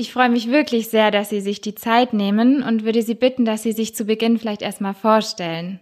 Ich 0.00 0.12
freue 0.12 0.28
mich 0.28 0.48
wirklich 0.48 0.90
sehr, 0.90 1.10
dass 1.10 1.28
Sie 1.28 1.40
sich 1.40 1.60
die 1.60 1.74
Zeit 1.74 2.12
nehmen 2.12 2.62
und 2.62 2.84
würde 2.84 3.02
Sie 3.02 3.16
bitten, 3.16 3.44
dass 3.44 3.64
Sie 3.64 3.72
sich 3.72 3.96
zu 3.96 4.04
Beginn 4.04 4.38
vielleicht 4.38 4.62
erstmal 4.62 4.94
vorstellen. 4.94 5.80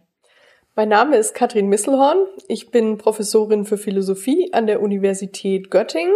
Mein 0.74 0.88
Name 0.88 1.18
ist 1.18 1.34
Katrin 1.34 1.68
Misselhorn. 1.68 2.24
Ich 2.48 2.70
bin 2.70 2.96
Professorin 2.96 3.66
für 3.66 3.76
Philosophie 3.76 4.54
an 4.54 4.66
der 4.66 4.80
Universität 4.80 5.70
Göttingen. 5.70 6.14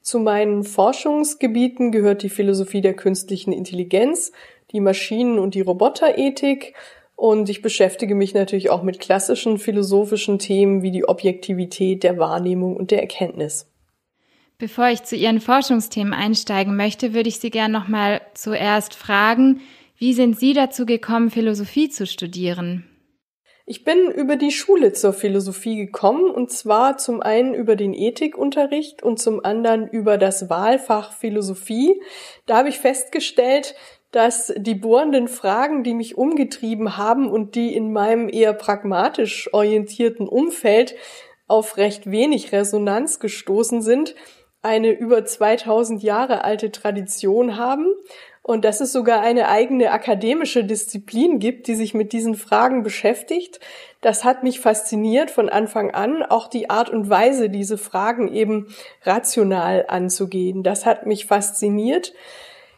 Zu 0.00 0.20
meinen 0.20 0.64
Forschungsgebieten 0.64 1.92
gehört 1.92 2.22
die 2.22 2.30
Philosophie 2.30 2.80
der 2.80 2.94
künstlichen 2.94 3.52
Intelligenz, 3.52 4.32
die 4.72 4.80
Maschinen- 4.80 5.38
und 5.38 5.54
die 5.54 5.60
Roboterethik. 5.60 6.72
Und 7.14 7.50
ich 7.50 7.60
beschäftige 7.60 8.14
mich 8.14 8.32
natürlich 8.32 8.70
auch 8.70 8.82
mit 8.82 9.00
klassischen 9.00 9.58
philosophischen 9.58 10.38
Themen 10.38 10.80
wie 10.80 10.92
die 10.92 11.06
Objektivität 11.06 12.04
der 12.04 12.16
Wahrnehmung 12.16 12.74
und 12.74 12.90
der 12.90 13.02
Erkenntnis. 13.02 13.66
Bevor 14.58 14.88
ich 14.88 15.02
zu 15.02 15.16
Ihren 15.16 15.40
Forschungsthemen 15.40 16.12
einsteigen 16.12 16.76
möchte, 16.76 17.12
würde 17.12 17.28
ich 17.28 17.40
Sie 17.40 17.50
gern 17.50 17.72
nochmal 17.72 18.20
zuerst 18.34 18.94
fragen, 18.94 19.60
wie 19.96 20.12
sind 20.12 20.38
Sie 20.38 20.52
dazu 20.52 20.86
gekommen, 20.86 21.30
Philosophie 21.30 21.88
zu 21.88 22.06
studieren? 22.06 22.84
Ich 23.66 23.82
bin 23.82 24.10
über 24.10 24.36
die 24.36 24.50
Schule 24.50 24.92
zur 24.92 25.14
Philosophie 25.14 25.76
gekommen 25.76 26.30
und 26.30 26.50
zwar 26.50 26.98
zum 26.98 27.22
einen 27.22 27.54
über 27.54 27.76
den 27.76 27.94
Ethikunterricht 27.94 29.02
und 29.02 29.18
zum 29.18 29.42
anderen 29.42 29.88
über 29.88 30.18
das 30.18 30.50
Wahlfach 30.50 31.14
Philosophie. 31.14 31.98
Da 32.44 32.58
habe 32.58 32.68
ich 32.68 32.78
festgestellt, 32.78 33.74
dass 34.10 34.52
die 34.56 34.74
bohrenden 34.74 35.28
Fragen, 35.28 35.82
die 35.82 35.94
mich 35.94 36.18
umgetrieben 36.18 36.98
haben 36.98 37.30
und 37.30 37.54
die 37.54 37.74
in 37.74 37.92
meinem 37.92 38.28
eher 38.28 38.52
pragmatisch 38.52 39.52
orientierten 39.52 40.28
Umfeld 40.28 40.94
auf 41.46 41.78
recht 41.78 42.10
wenig 42.10 42.52
Resonanz 42.52 43.18
gestoßen 43.18 43.80
sind, 43.80 44.14
eine 44.64 44.90
über 44.90 45.24
2000 45.24 46.02
Jahre 46.02 46.44
alte 46.44 46.70
Tradition 46.72 47.56
haben 47.56 47.86
und 48.42 48.64
dass 48.64 48.80
es 48.80 48.92
sogar 48.92 49.20
eine 49.22 49.48
eigene 49.48 49.90
akademische 49.90 50.64
Disziplin 50.64 51.38
gibt, 51.38 51.66
die 51.66 51.74
sich 51.74 51.94
mit 51.94 52.12
diesen 52.12 52.34
Fragen 52.34 52.82
beschäftigt. 52.82 53.58
Das 54.02 54.22
hat 54.22 54.42
mich 54.42 54.60
fasziniert 54.60 55.30
von 55.30 55.48
Anfang 55.48 55.92
an, 55.92 56.22
auch 56.22 56.48
die 56.48 56.68
Art 56.68 56.90
und 56.90 57.08
Weise, 57.08 57.48
diese 57.48 57.78
Fragen 57.78 58.32
eben 58.32 58.68
rational 59.02 59.86
anzugehen. 59.88 60.62
Das 60.62 60.84
hat 60.84 61.06
mich 61.06 61.24
fasziniert. 61.24 62.12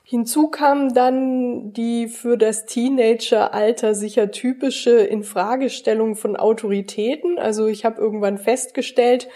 Hinzu 0.04 0.46
kam 0.46 0.94
dann 0.94 1.72
die 1.72 2.06
für 2.06 2.38
das 2.38 2.66
Teenageralter 2.66 3.96
sicher 3.96 4.30
typische 4.30 5.00
Infragestellung 5.00 6.14
von 6.14 6.36
Autoritäten. 6.36 7.40
Also 7.40 7.66
ich 7.66 7.84
habe 7.84 8.00
irgendwann 8.00 8.38
festgestellt, 8.38 9.26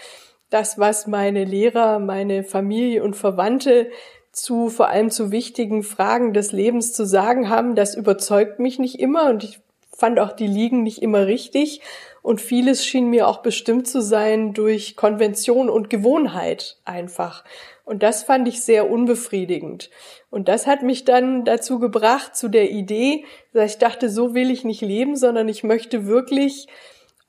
das, 0.51 0.77
was 0.77 1.07
meine 1.07 1.43
Lehrer, 1.43 1.97
meine 1.97 2.43
Familie 2.43 3.03
und 3.03 3.15
Verwandte 3.15 3.89
zu 4.31 4.69
vor 4.69 4.89
allem 4.89 5.09
zu 5.09 5.31
wichtigen 5.31 5.81
Fragen 5.81 6.33
des 6.33 6.51
Lebens 6.51 6.93
zu 6.93 7.05
sagen 7.05 7.49
haben, 7.49 7.75
das 7.75 7.95
überzeugt 7.95 8.59
mich 8.59 8.77
nicht 8.77 8.99
immer 8.99 9.29
und 9.29 9.43
ich 9.43 9.59
fand 9.91 10.19
auch 10.19 10.31
die 10.31 10.47
Liegen 10.47 10.83
nicht 10.83 11.01
immer 11.01 11.25
richtig 11.27 11.81
und 12.21 12.39
vieles 12.39 12.85
schien 12.85 13.09
mir 13.09 13.27
auch 13.27 13.39
bestimmt 13.39 13.87
zu 13.87 14.01
sein 14.01 14.53
durch 14.53 14.95
Konvention 14.95 15.69
und 15.69 15.89
Gewohnheit 15.89 16.77
einfach. 16.85 17.43
Und 17.83 18.03
das 18.03 18.23
fand 18.23 18.47
ich 18.47 18.61
sehr 18.61 18.89
unbefriedigend. 18.89 19.89
Und 20.29 20.47
das 20.47 20.65
hat 20.67 20.81
mich 20.81 21.03
dann 21.03 21.45
dazu 21.45 21.79
gebracht, 21.79 22.35
zu 22.35 22.47
der 22.47 22.71
Idee, 22.71 23.25
dass 23.53 23.71
ich 23.71 23.77
dachte, 23.79 24.09
so 24.09 24.33
will 24.33 24.51
ich 24.51 24.63
nicht 24.63 24.81
leben, 24.81 25.15
sondern 25.15 25.49
ich 25.49 25.63
möchte 25.63 26.05
wirklich 26.05 26.67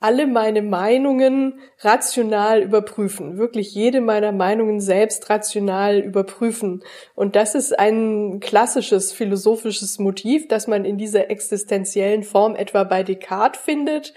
alle 0.03 0.27
meine 0.27 0.61
Meinungen 0.61 1.61
rational 1.79 2.61
überprüfen, 2.61 3.37
wirklich 3.37 3.73
jede 3.73 4.01
meiner 4.01 4.33
Meinungen 4.33 4.81
selbst 4.81 5.29
rational 5.29 5.99
überprüfen. 5.99 6.83
Und 7.15 7.37
das 7.37 7.55
ist 7.55 7.79
ein 7.79 8.41
klassisches 8.41 9.13
philosophisches 9.13 9.99
Motiv, 9.99 10.49
das 10.49 10.67
man 10.67 10.83
in 10.83 10.97
dieser 10.97 11.29
existenziellen 11.31 12.23
Form 12.23 12.57
etwa 12.57 12.83
bei 12.83 13.03
Descartes 13.03 13.61
findet 13.61 14.13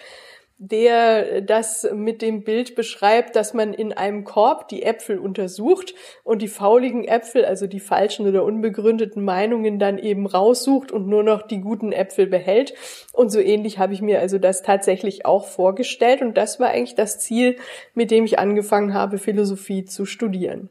der 0.58 1.42
das 1.42 1.86
mit 1.92 2.22
dem 2.22 2.42
Bild 2.42 2.74
beschreibt, 2.74 3.36
dass 3.36 3.52
man 3.52 3.74
in 3.74 3.92
einem 3.92 4.24
Korb 4.24 4.68
die 4.68 4.84
Äpfel 4.84 5.18
untersucht 5.18 5.94
und 6.24 6.40
die 6.40 6.48
fauligen 6.48 7.04
Äpfel, 7.04 7.44
also 7.44 7.66
die 7.66 7.80
falschen 7.80 8.26
oder 8.26 8.42
unbegründeten 8.42 9.22
Meinungen 9.22 9.78
dann 9.78 9.98
eben 9.98 10.26
raussucht 10.26 10.92
und 10.92 11.08
nur 11.08 11.22
noch 11.22 11.42
die 11.42 11.60
guten 11.60 11.92
Äpfel 11.92 12.26
behält. 12.26 12.72
Und 13.12 13.30
so 13.30 13.38
ähnlich 13.38 13.78
habe 13.78 13.92
ich 13.92 14.00
mir 14.00 14.20
also 14.20 14.38
das 14.38 14.62
tatsächlich 14.62 15.26
auch 15.26 15.46
vorgestellt 15.46 16.22
und 16.22 16.38
das 16.38 16.58
war 16.58 16.68
eigentlich 16.68 16.94
das 16.94 17.18
Ziel, 17.18 17.56
mit 17.94 18.10
dem 18.10 18.24
ich 18.24 18.38
angefangen 18.38 18.94
habe, 18.94 19.18
Philosophie 19.18 19.84
zu 19.84 20.06
studieren. 20.06 20.70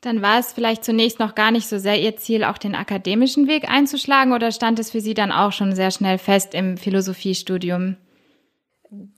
Dann 0.00 0.22
war 0.22 0.40
es 0.40 0.52
vielleicht 0.52 0.84
zunächst 0.84 1.20
noch 1.20 1.36
gar 1.36 1.52
nicht 1.52 1.68
so 1.68 1.78
sehr 1.78 1.98
Ihr 2.00 2.16
Ziel, 2.16 2.42
auch 2.44 2.58
den 2.58 2.74
akademischen 2.74 3.46
Weg 3.46 3.70
einzuschlagen 3.70 4.32
oder 4.32 4.50
stand 4.50 4.78
es 4.80 4.90
für 4.90 5.00
Sie 5.00 5.14
dann 5.14 5.30
auch 5.30 5.52
schon 5.52 5.74
sehr 5.74 5.92
schnell 5.92 6.18
fest 6.18 6.52
im 6.52 6.76
Philosophiestudium? 6.76 7.96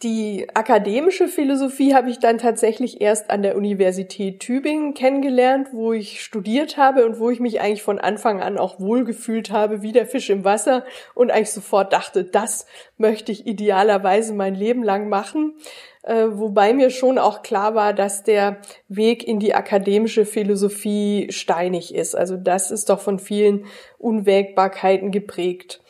Die 0.02 0.46
akademische 0.54 1.28
Philosophie 1.28 1.94
habe 1.94 2.08
ich 2.08 2.18
dann 2.18 2.38
tatsächlich 2.38 3.02
erst 3.02 3.30
an 3.30 3.42
der 3.42 3.56
Universität 3.56 4.40
Tübingen 4.40 4.94
kennengelernt, 4.94 5.68
wo 5.72 5.92
ich 5.92 6.22
studiert 6.22 6.78
habe 6.78 7.04
und 7.04 7.18
wo 7.18 7.28
ich 7.28 7.40
mich 7.40 7.60
eigentlich 7.60 7.82
von 7.82 7.98
Anfang 7.98 8.40
an 8.40 8.56
auch 8.56 8.80
wohlgefühlt 8.80 9.50
habe, 9.50 9.82
wie 9.82 9.92
der 9.92 10.06
Fisch 10.06 10.30
im 10.30 10.44
Wasser 10.44 10.84
und 11.14 11.30
eigentlich 11.30 11.50
sofort 11.50 11.92
dachte, 11.92 12.24
das 12.24 12.64
möchte 12.96 13.32
ich 13.32 13.46
idealerweise 13.46 14.32
mein 14.32 14.54
Leben 14.54 14.82
lang 14.82 15.10
machen. 15.10 15.54
Äh, 16.02 16.28
wobei 16.30 16.72
mir 16.72 16.88
schon 16.88 17.18
auch 17.18 17.42
klar 17.42 17.74
war, 17.74 17.92
dass 17.92 18.22
der 18.22 18.58
Weg 18.88 19.28
in 19.28 19.40
die 19.40 19.54
akademische 19.54 20.24
Philosophie 20.24 21.26
steinig 21.30 21.94
ist. 21.94 22.14
Also 22.14 22.38
das 22.38 22.70
ist 22.70 22.88
doch 22.88 23.00
von 23.00 23.18
vielen 23.18 23.66
Unwägbarkeiten 23.98 25.10
geprägt. 25.10 25.82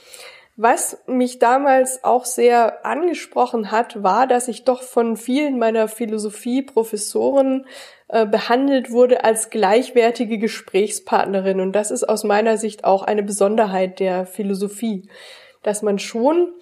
Was 0.58 0.98
mich 1.06 1.38
damals 1.38 2.02
auch 2.02 2.24
sehr 2.24 2.86
angesprochen 2.86 3.70
hat, 3.70 4.02
war, 4.02 4.26
dass 4.26 4.48
ich 4.48 4.64
doch 4.64 4.82
von 4.82 5.18
vielen 5.18 5.58
meiner 5.58 5.86
Philosophie-Professoren 5.86 7.66
äh, 8.08 8.24
behandelt 8.24 8.90
wurde 8.90 9.22
als 9.22 9.50
gleichwertige 9.50 10.38
Gesprächspartnerin. 10.38 11.60
Und 11.60 11.72
das 11.72 11.90
ist 11.90 12.04
aus 12.04 12.24
meiner 12.24 12.56
Sicht 12.56 12.84
auch 12.84 13.02
eine 13.02 13.22
Besonderheit 13.22 14.00
der 14.00 14.24
Philosophie, 14.24 15.10
dass 15.62 15.82
man 15.82 15.98
schon 15.98 16.54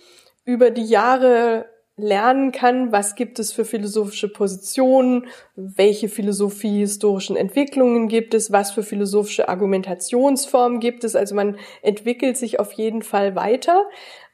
über 0.44 0.70
die 0.70 0.86
Jahre 0.86 1.66
lernen 1.96 2.50
kann, 2.50 2.90
was 2.90 3.14
gibt 3.14 3.38
es 3.38 3.52
für 3.52 3.64
philosophische 3.64 4.28
Positionen, 4.28 5.26
welche 5.54 6.08
philosophie-historischen 6.08 7.36
Entwicklungen 7.36 8.08
gibt 8.08 8.34
es, 8.34 8.50
was 8.50 8.72
für 8.72 8.82
philosophische 8.82 9.48
Argumentationsformen 9.48 10.80
gibt 10.80 11.04
es. 11.04 11.14
Also 11.14 11.34
man 11.34 11.56
entwickelt 11.82 12.36
sich 12.36 12.58
auf 12.58 12.72
jeden 12.72 13.02
Fall 13.02 13.36
weiter, 13.36 13.84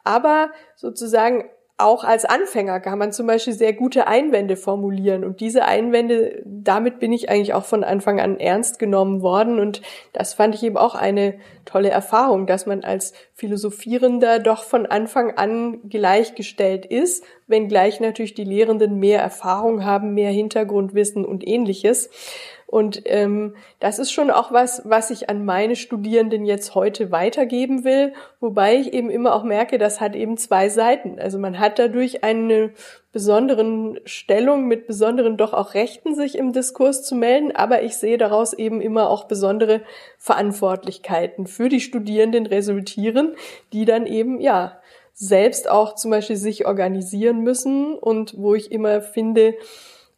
aber 0.04 0.50
sozusagen 0.74 1.44
auch 1.82 2.04
als 2.04 2.24
Anfänger 2.24 2.80
kann 2.80 2.98
man 2.98 3.12
zum 3.12 3.26
Beispiel 3.26 3.52
sehr 3.52 3.72
gute 3.72 4.06
Einwände 4.06 4.56
formulieren. 4.56 5.24
Und 5.24 5.40
diese 5.40 5.64
Einwände, 5.64 6.42
damit 6.44 6.98
bin 6.98 7.12
ich 7.12 7.28
eigentlich 7.28 7.54
auch 7.54 7.64
von 7.64 7.84
Anfang 7.84 8.20
an 8.20 8.38
ernst 8.38 8.78
genommen 8.78 9.22
worden. 9.22 9.58
Und 9.58 9.82
das 10.12 10.34
fand 10.34 10.54
ich 10.54 10.62
eben 10.62 10.76
auch 10.76 10.94
eine 10.94 11.34
tolle 11.64 11.90
Erfahrung, 11.90 12.46
dass 12.46 12.66
man 12.66 12.84
als 12.84 13.12
Philosophierender 13.34 14.38
doch 14.38 14.64
von 14.64 14.86
Anfang 14.86 15.36
an 15.36 15.80
gleichgestellt 15.88 16.86
ist, 16.86 17.24
wenngleich 17.46 18.00
natürlich 18.00 18.34
die 18.34 18.44
Lehrenden 18.44 18.98
mehr 18.98 19.20
Erfahrung 19.20 19.84
haben, 19.84 20.14
mehr 20.14 20.30
Hintergrundwissen 20.30 21.24
und 21.24 21.46
ähnliches. 21.46 22.10
Und 22.70 23.02
ähm, 23.06 23.56
das 23.80 23.98
ist 23.98 24.12
schon 24.12 24.30
auch 24.30 24.52
was, 24.52 24.82
was 24.84 25.10
ich 25.10 25.28
an 25.28 25.44
meine 25.44 25.74
Studierenden 25.74 26.44
jetzt 26.44 26.76
heute 26.76 27.10
weitergeben 27.10 27.82
will, 27.82 28.12
wobei 28.38 28.76
ich 28.76 28.92
eben 28.92 29.10
immer 29.10 29.34
auch 29.34 29.42
merke, 29.42 29.76
das 29.76 30.00
hat 30.00 30.14
eben 30.14 30.36
zwei 30.36 30.68
Seiten. 30.68 31.18
Also 31.18 31.40
man 31.40 31.58
hat 31.58 31.80
dadurch 31.80 32.22
eine 32.22 32.70
besonderen 33.10 33.98
Stellung 34.04 34.68
mit 34.68 34.86
besonderen 34.86 35.36
doch 35.36 35.52
auch 35.52 35.74
Rechten, 35.74 36.14
sich 36.14 36.38
im 36.38 36.52
Diskurs 36.52 37.02
zu 37.02 37.16
melden, 37.16 37.50
aber 37.56 37.82
ich 37.82 37.96
sehe 37.96 38.18
daraus 38.18 38.52
eben 38.52 38.80
immer 38.80 39.10
auch 39.10 39.24
besondere 39.24 39.80
Verantwortlichkeiten 40.18 41.48
für 41.48 41.68
die 41.68 41.80
Studierenden 41.80 42.46
resultieren, 42.46 43.34
die 43.72 43.84
dann 43.84 44.06
eben 44.06 44.40
ja 44.40 44.78
selbst 45.12 45.68
auch 45.68 45.96
zum 45.96 46.12
Beispiel 46.12 46.36
sich 46.36 46.66
organisieren 46.66 47.40
müssen. 47.40 47.94
Und 47.94 48.38
wo 48.38 48.54
ich 48.54 48.70
immer 48.70 49.00
finde, 49.00 49.54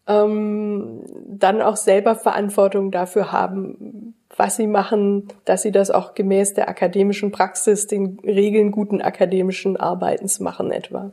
ähm, 0.07 1.03
dann 1.27 1.63
auch 1.63 1.77
selber 1.77 2.17
Verantwortung 2.17 2.91
dafür 2.91 3.33
haben, 3.33 4.15
was 4.37 4.57
sie 4.57 4.67
machen, 4.67 5.29
dass 5.45 5.63
sie 5.63 5.73
das 5.73 5.91
auch 5.91 6.15
gemäß 6.15 6.55
der 6.55 6.69
akademischen 6.69 7.33
Praxis, 7.33 7.87
den 7.87 8.19
Regeln 8.25 8.73
guten 8.73 9.03
akademischen 9.03 9.77
Arbeitens 9.77 10.41
machen 10.41 10.73
etwa. 10.73 11.13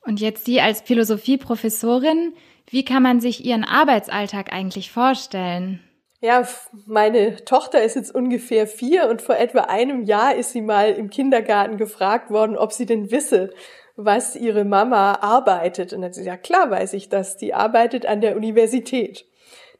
Und 0.00 0.20
jetzt 0.20 0.46
Sie 0.46 0.60
als 0.60 0.80
Philosophieprofessorin, 0.80 2.32
wie 2.70 2.84
kann 2.84 3.02
man 3.02 3.20
sich 3.20 3.44
Ihren 3.44 3.64
Arbeitsalltag 3.64 4.52
eigentlich 4.52 4.90
vorstellen? 4.90 5.80
Ja, 6.20 6.48
meine 6.86 7.44
Tochter 7.44 7.82
ist 7.82 7.94
jetzt 7.94 8.12
ungefähr 8.12 8.66
vier 8.66 9.08
und 9.08 9.22
vor 9.22 9.36
etwa 9.36 9.60
einem 9.60 10.02
Jahr 10.02 10.34
ist 10.34 10.50
sie 10.50 10.62
mal 10.62 10.90
im 10.90 11.10
Kindergarten 11.10 11.76
gefragt 11.76 12.30
worden, 12.30 12.56
ob 12.56 12.72
sie 12.72 12.86
denn 12.86 13.10
wisse, 13.12 13.52
was 13.98 14.36
ihre 14.36 14.64
Mama 14.64 15.14
arbeitet. 15.20 15.92
Und 15.92 16.00
dann 16.00 16.10
hat 16.10 16.14
sie 16.14 16.20
gesagt, 16.20 16.48
ja 16.48 16.58
klar 16.58 16.70
weiß 16.70 16.92
ich 16.92 17.08
das, 17.08 17.36
die 17.36 17.52
arbeitet 17.52 18.06
an 18.06 18.20
der 18.20 18.36
Universität. 18.36 19.26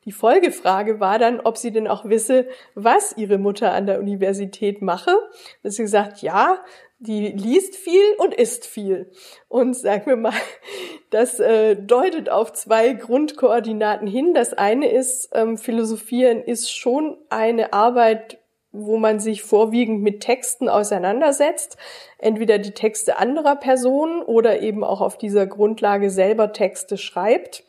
Die 0.04 0.12
Folgefrage 0.12 1.00
war 1.00 1.18
dann, 1.18 1.40
ob 1.40 1.56
sie 1.56 1.70
denn 1.70 1.86
auch 1.86 2.04
wisse, 2.04 2.48
was 2.74 3.16
ihre 3.16 3.38
Mutter 3.38 3.72
an 3.72 3.86
der 3.86 4.00
Universität 4.00 4.82
mache. 4.82 5.12
Hat 5.62 5.72
sie 5.72 5.82
gesagt, 5.82 6.20
ja, 6.20 6.58
die 6.98 7.28
liest 7.28 7.76
viel 7.76 8.02
und 8.18 8.34
isst 8.34 8.66
viel. 8.66 9.10
Und 9.46 9.74
sagen 9.74 10.06
wir 10.06 10.16
mal, 10.16 10.32
das 11.10 11.38
äh, 11.38 11.76
deutet 11.76 12.28
auf 12.28 12.52
zwei 12.54 12.94
Grundkoordinaten 12.94 14.08
hin. 14.08 14.34
Das 14.34 14.52
eine 14.52 14.90
ist, 14.90 15.30
ähm, 15.32 15.58
Philosophieren 15.58 16.42
ist 16.42 16.74
schon 16.74 17.16
eine 17.28 17.72
Arbeit, 17.72 18.38
wo 18.72 18.98
man 18.98 19.18
sich 19.18 19.42
vorwiegend 19.42 20.02
mit 20.02 20.20
Texten 20.20 20.68
auseinandersetzt 20.68 21.78
entweder 22.18 22.58
die 22.58 22.72
Texte 22.72 23.18
anderer 23.18 23.54
Personen 23.54 24.22
oder 24.22 24.60
eben 24.60 24.82
auch 24.82 25.00
auf 25.00 25.16
dieser 25.16 25.46
Grundlage 25.46 26.10
selber 26.10 26.52
Texte 26.52 26.98
schreibt. 26.98 27.62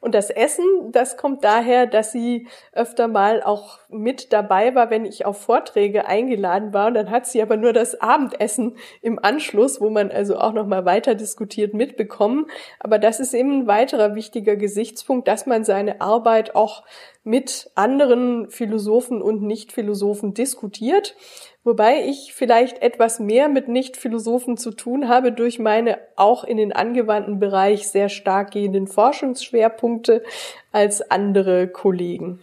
Und 0.00 0.14
das 0.14 0.28
Essen, 0.28 0.64
das 0.92 1.16
kommt 1.16 1.42
daher, 1.42 1.86
dass 1.86 2.12
sie 2.12 2.46
öfter 2.72 3.08
mal 3.08 3.42
auch 3.42 3.78
mit 3.88 4.34
dabei 4.34 4.74
war, 4.74 4.90
wenn 4.90 5.06
ich 5.06 5.24
auf 5.24 5.40
Vorträge 5.40 6.06
eingeladen 6.06 6.74
war. 6.74 6.88
Und 6.88 6.94
dann 6.94 7.10
hat 7.10 7.26
sie 7.26 7.40
aber 7.40 7.56
nur 7.56 7.72
das 7.72 7.98
Abendessen 8.02 8.76
im 9.00 9.18
Anschluss, 9.18 9.80
wo 9.80 9.88
man 9.88 10.10
also 10.10 10.36
auch 10.38 10.52
noch 10.52 10.66
mal 10.66 10.84
weiter 10.84 11.14
diskutiert, 11.14 11.72
mitbekommen. 11.72 12.46
Aber 12.80 12.98
das 12.98 13.20
ist 13.20 13.32
eben 13.32 13.60
ein 13.60 13.66
weiterer 13.66 14.14
wichtiger 14.14 14.56
Gesichtspunkt, 14.56 15.28
dass 15.28 15.46
man 15.46 15.64
seine 15.64 16.02
Arbeit 16.02 16.54
auch 16.54 16.84
mit 17.24 17.70
anderen 17.74 18.50
Philosophen 18.50 19.22
und 19.22 19.42
Nicht-Philosophen 19.42 20.34
diskutiert. 20.34 21.16
Wobei 21.64 22.06
ich 22.06 22.34
vielleicht 22.34 22.82
etwas 22.82 23.18
mehr 23.18 23.48
mit 23.48 23.68
Nicht-Philosophen 23.68 24.58
zu 24.58 24.70
tun 24.70 25.08
habe 25.08 25.32
durch 25.32 25.58
meine 25.58 25.98
auch 26.16 26.44
in 26.44 26.58
den 26.58 26.72
angewandten 26.72 27.40
Bereich 27.40 27.88
sehr 27.88 28.10
stark 28.10 28.52
gehenden 28.52 28.86
Forschungsschwerpunkte 28.86 30.22
als 30.70 31.10
andere 31.10 31.68
Kollegen. 31.68 32.40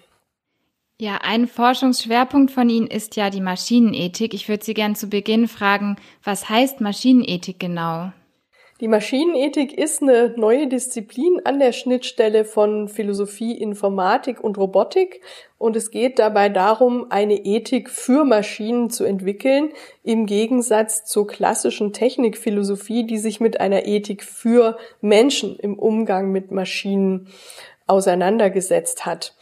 Ja, 0.99 1.19
ein 1.23 1.47
Forschungsschwerpunkt 1.47 2.51
von 2.51 2.69
Ihnen 2.69 2.87
ist 2.87 3.15
ja 3.15 3.29
die 3.29 3.41
Maschinenethik. 3.41 4.33
Ich 4.33 4.49
würde 4.49 4.63
Sie 4.63 4.73
gern 4.73 4.95
zu 4.95 5.07
Beginn 5.07 5.47
fragen, 5.47 5.95
was 6.23 6.49
heißt 6.49 6.81
Maschinenethik 6.81 7.59
genau? 7.59 8.11
Die 8.81 8.87
Maschinenethik 8.87 9.77
ist 9.77 10.01
eine 10.01 10.33
neue 10.37 10.65
Disziplin 10.65 11.39
an 11.43 11.59
der 11.59 11.71
Schnittstelle 11.71 12.43
von 12.43 12.87
Philosophie, 12.87 13.55
Informatik 13.55 14.43
und 14.43 14.57
Robotik 14.57 15.21
und 15.59 15.75
es 15.75 15.91
geht 15.91 16.17
dabei 16.17 16.49
darum, 16.49 17.05
eine 17.11 17.45
Ethik 17.45 17.91
für 17.91 18.25
Maschinen 18.25 18.89
zu 18.89 19.03
entwickeln, 19.03 19.69
im 20.03 20.25
Gegensatz 20.25 21.05
zur 21.05 21.27
klassischen 21.27 21.93
Technikphilosophie, 21.93 23.05
die 23.05 23.19
sich 23.19 23.39
mit 23.39 23.61
einer 23.61 23.85
Ethik 23.85 24.23
für 24.23 24.79
Menschen 24.99 25.59
im 25.59 25.77
Umgang 25.77 26.31
mit 26.31 26.49
Maschinen 26.49 27.27
auseinandergesetzt 27.85 29.05
hat. 29.05 29.35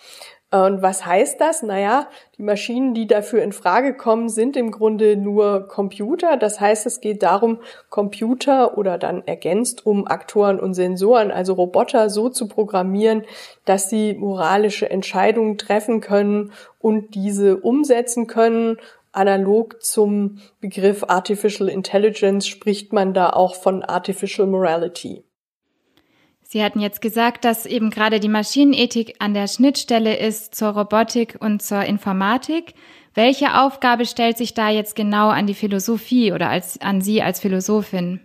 Und 0.52 0.82
was 0.82 1.06
heißt 1.06 1.40
das? 1.40 1.62
Naja, 1.62 2.08
die 2.38 2.42
Maschinen, 2.42 2.96
die 2.96 3.06
dafür 3.06 3.44
in 3.44 3.52
Frage 3.52 3.94
kommen, 3.94 4.30
sind 4.30 4.58
im 4.58 4.72
Grunde 4.72 5.16
nur 5.16 5.68
Computer. 5.68 6.38
Das 6.38 6.60
heißt, 6.60 6.88
es 6.88 7.02
geht 7.02 7.22
darum, 7.22 7.60
Computer 7.90 8.76
oder 8.76 8.98
dann 8.98 9.22
ergänzt 9.28 9.86
um 9.86 10.08
Aktoren 10.08 10.60
und 10.60 10.74
Sensoren, 10.74 11.30
also 11.30 11.54
Roboter, 11.54 12.10
so 12.10 12.30
zu 12.30 12.48
programmieren, 12.48 13.26
dass 13.66 13.92
sie 13.92 14.16
moralische 14.16 14.90
Entscheidungen 14.90 15.60
treffen 15.60 16.02
können 16.02 16.52
und 16.80 17.14
diese 17.14 17.58
umsetzen 17.58 18.26
können. 18.26 18.78
Analog 19.12 19.84
zum 19.84 20.40
Begriff 20.62 21.04
Artificial 21.08 21.70
Intelligence 21.70 22.48
spricht 22.48 22.92
man 22.92 23.14
da 23.14 23.30
auch 23.30 23.54
von 23.54 23.84
Artificial 23.84 24.48
Morality. 24.48 25.24
Sie 26.52 26.64
hatten 26.64 26.80
jetzt 26.80 27.00
gesagt, 27.00 27.46
dass 27.46 27.68
eben 27.68 27.92
gerade 27.92 28.20
die 28.20 28.28
Maschinenethik 28.28 29.18
an 29.20 29.36
der 29.36 29.48
Schnittstelle 29.48 30.18
ist 30.18 30.56
zur 30.56 30.70
Robotik 30.70 31.38
und 31.40 31.62
zur 31.62 31.84
Informatik. 31.84 32.74
Welche 33.14 33.62
Aufgabe 33.62 34.08
stellt 34.08 34.36
sich 34.36 34.56
da 34.56 34.72
jetzt 34.72 34.96
genau 34.96 35.30
an 35.30 35.46
die 35.46 35.54
Philosophie 35.54 36.34
oder 36.34 36.50
als, 36.50 36.82
an 36.82 37.02
Sie 37.02 37.22
als 37.22 37.40
Philosophin? 37.40 38.22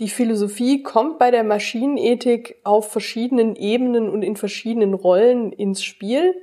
Die 0.00 0.08
Philosophie 0.08 0.82
kommt 0.82 1.20
bei 1.20 1.30
der 1.30 1.44
Maschinenethik 1.44 2.56
auf 2.64 2.90
verschiedenen 2.90 3.54
Ebenen 3.54 4.08
und 4.08 4.24
in 4.24 4.34
verschiedenen 4.34 4.92
Rollen 4.92 5.52
ins 5.52 5.84
Spiel. 5.84 6.34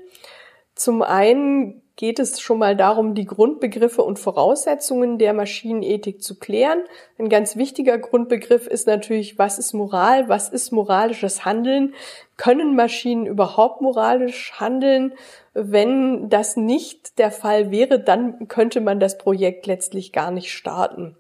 Zum 0.75 1.01
einen 1.01 1.80
geht 1.95 2.19
es 2.19 2.39
schon 2.39 2.57
mal 2.57 2.75
darum, 2.75 3.13
die 3.13 3.25
Grundbegriffe 3.25 4.03
und 4.03 4.17
Voraussetzungen 4.17 5.17
der 5.17 5.33
Maschinenethik 5.33 6.23
zu 6.23 6.39
klären. 6.39 6.79
Ein 7.19 7.29
ganz 7.29 7.55
wichtiger 7.55 7.97
Grundbegriff 7.97 8.67
ist 8.67 8.88
natürlich, 8.88 9.38
was 9.38 9.59
ist 9.59 9.73
Moral, 9.73 10.29
was 10.29 10.49
ist 10.49 10.71
moralisches 10.71 11.45
Handeln? 11.45 11.93
Können 12.38 12.75
Maschinen 12.75 13.25
überhaupt 13.25 13.81
moralisch 13.81 14.53
handeln? 14.59 15.13
Wenn 15.53 16.29
das 16.29 16.57
nicht 16.57 17.19
der 17.19 17.31
Fall 17.31 17.71
wäre, 17.71 17.99
dann 17.99 18.47
könnte 18.47 18.81
man 18.81 18.99
das 18.99 19.17
Projekt 19.17 19.67
letztlich 19.67 20.11
gar 20.11 20.31
nicht 20.31 20.51
starten. 20.51 21.15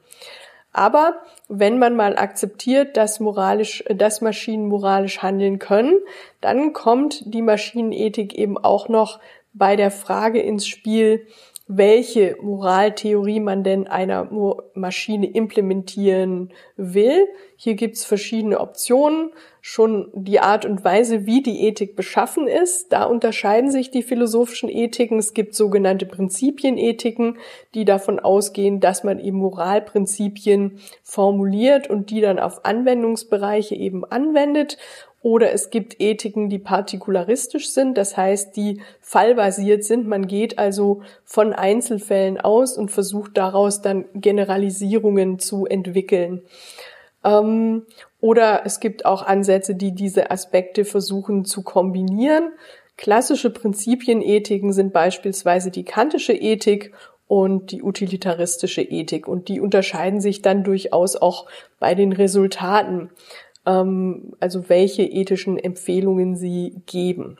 Aber 0.73 1.15
wenn 1.49 1.79
man 1.79 1.95
mal 1.97 2.15
akzeptiert, 2.15 2.95
dass 2.95 3.19
moralisch, 3.19 3.83
dass 3.89 4.21
Maschinen 4.21 4.67
moralisch 4.67 5.21
handeln 5.21 5.59
können, 5.59 5.99
dann 6.39 6.71
kommt 6.71 7.33
die 7.33 7.41
Maschinenethik 7.41 8.33
eben 8.35 8.57
auch 8.57 8.87
noch 8.87 9.19
bei 9.53 9.75
der 9.75 9.91
Frage 9.91 10.41
ins 10.41 10.67
Spiel, 10.67 11.27
welche 11.73 12.35
Moraltheorie 12.41 13.39
man 13.39 13.63
denn 13.63 13.87
einer 13.87 14.29
Maschine 14.73 15.27
implementieren 15.27 16.51
will. 16.75 17.27
Hier 17.55 17.75
gibt's 17.75 18.03
verschiedene 18.03 18.59
Optionen. 18.59 19.31
Schon 19.61 20.09
die 20.13 20.41
Art 20.41 20.65
und 20.65 20.83
Weise, 20.83 21.25
wie 21.25 21.41
die 21.41 21.65
Ethik 21.65 21.95
beschaffen 21.95 22.47
ist, 22.47 22.91
da 22.91 23.05
unterscheiden 23.05 23.71
sich 23.71 23.89
die 23.89 24.03
philosophischen 24.03 24.67
Ethiken. 24.67 25.19
Es 25.19 25.33
gibt 25.33 25.55
sogenannte 25.55 26.05
Prinzipienethiken, 26.07 27.37
die 27.73 27.85
davon 27.85 28.19
ausgehen, 28.19 28.81
dass 28.81 29.05
man 29.05 29.19
eben 29.19 29.37
Moralprinzipien 29.37 30.79
formuliert 31.03 31.89
und 31.89 32.09
die 32.09 32.19
dann 32.19 32.39
auf 32.39 32.65
Anwendungsbereiche 32.65 33.75
eben 33.75 34.03
anwendet. 34.03 34.77
Oder 35.23 35.51
es 35.51 35.69
gibt 35.69 36.01
Ethiken, 36.01 36.49
die 36.49 36.57
partikularistisch 36.57 37.69
sind, 37.71 37.95
das 37.95 38.17
heißt, 38.17 38.55
die 38.55 38.81
fallbasiert 38.99 39.83
sind. 39.83 40.07
Man 40.07 40.25
geht 40.25 40.57
also 40.57 41.01
von 41.23 41.53
Einzelfällen 41.53 42.39
aus 42.41 42.75
und 42.75 42.89
versucht 42.89 43.37
daraus 43.37 43.81
dann 43.81 44.05
Generalisierungen 44.15 45.37
zu 45.37 45.67
entwickeln. 45.67 46.41
Ähm, 47.23 47.85
oder 48.19 48.65
es 48.65 48.79
gibt 48.79 49.05
auch 49.05 49.21
Ansätze, 49.21 49.75
die 49.75 49.93
diese 49.93 50.31
Aspekte 50.31 50.85
versuchen 50.85 51.45
zu 51.45 51.61
kombinieren. 51.61 52.53
Klassische 52.97 53.51
Prinzipienethiken 53.51 54.73
sind 54.73 54.91
beispielsweise 54.91 55.69
die 55.69 55.85
kantische 55.85 56.33
Ethik 56.33 56.93
und 57.27 57.71
die 57.71 57.81
utilitaristische 57.83 58.81
Ethik. 58.81 59.27
Und 59.27 59.47
die 59.47 59.59
unterscheiden 59.59 60.19
sich 60.19 60.41
dann 60.41 60.63
durchaus 60.63 61.15
auch 61.15 61.45
bei 61.79 61.95
den 61.95 62.11
Resultaten 62.11 63.09
ähm, 63.65 64.33
also 64.39 64.69
welche 64.69 65.03
ethischen 65.03 65.57
Empfehlungen 65.57 66.35
sie 66.35 66.81
geben. 66.85 67.37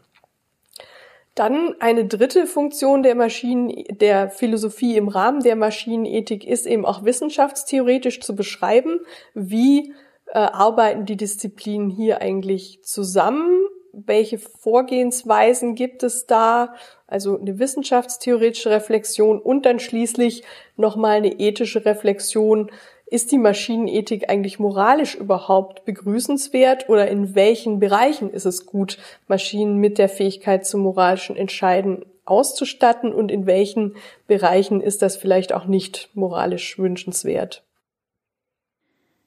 Dann 1.35 1.75
eine 1.79 2.05
dritte 2.05 2.45
Funktion 2.45 3.03
der 3.03 3.15
Maschinen, 3.15 3.85
der 3.89 4.29
Philosophie 4.29 4.97
im 4.97 5.07
Rahmen 5.07 5.41
der 5.41 5.55
Maschinenethik 5.55 6.45
ist 6.45 6.65
eben 6.65 6.85
auch 6.85 7.05
wissenschaftstheoretisch 7.05 8.19
zu 8.19 8.35
beschreiben, 8.35 8.99
wie 9.33 9.93
äh, 10.27 10.39
arbeiten 10.39 11.05
die 11.05 11.15
Disziplinen 11.15 11.89
hier 11.89 12.21
eigentlich 12.21 12.83
zusammen, 12.83 13.65
welche 13.93 14.39
Vorgehensweisen 14.39 15.75
gibt 15.75 16.03
es 16.03 16.25
da, 16.25 16.75
also 17.07 17.39
eine 17.39 17.59
wissenschaftstheoretische 17.59 18.69
Reflexion 18.69 19.39
und 19.39 19.65
dann 19.65 19.79
schließlich 19.79 20.43
nochmal 20.75 21.17
eine 21.17 21.39
ethische 21.39 21.85
Reflexion, 21.85 22.71
ist 23.11 23.33
die 23.33 23.37
Maschinenethik 23.37 24.29
eigentlich 24.29 24.57
moralisch 24.57 25.15
überhaupt 25.15 25.83
begrüßenswert 25.83 26.87
oder 26.87 27.09
in 27.09 27.35
welchen 27.35 27.79
Bereichen 27.79 28.31
ist 28.31 28.45
es 28.45 28.65
gut, 28.65 28.97
Maschinen 29.27 29.77
mit 29.77 29.97
der 29.97 30.07
Fähigkeit 30.07 30.65
zum 30.65 30.81
moralischen 30.81 31.35
Entscheiden 31.35 32.05
auszustatten 32.23 33.13
und 33.13 33.29
in 33.29 33.45
welchen 33.45 33.95
Bereichen 34.27 34.79
ist 34.79 35.01
das 35.01 35.17
vielleicht 35.17 35.51
auch 35.51 35.65
nicht 35.65 36.09
moralisch 36.13 36.79
wünschenswert? 36.79 37.63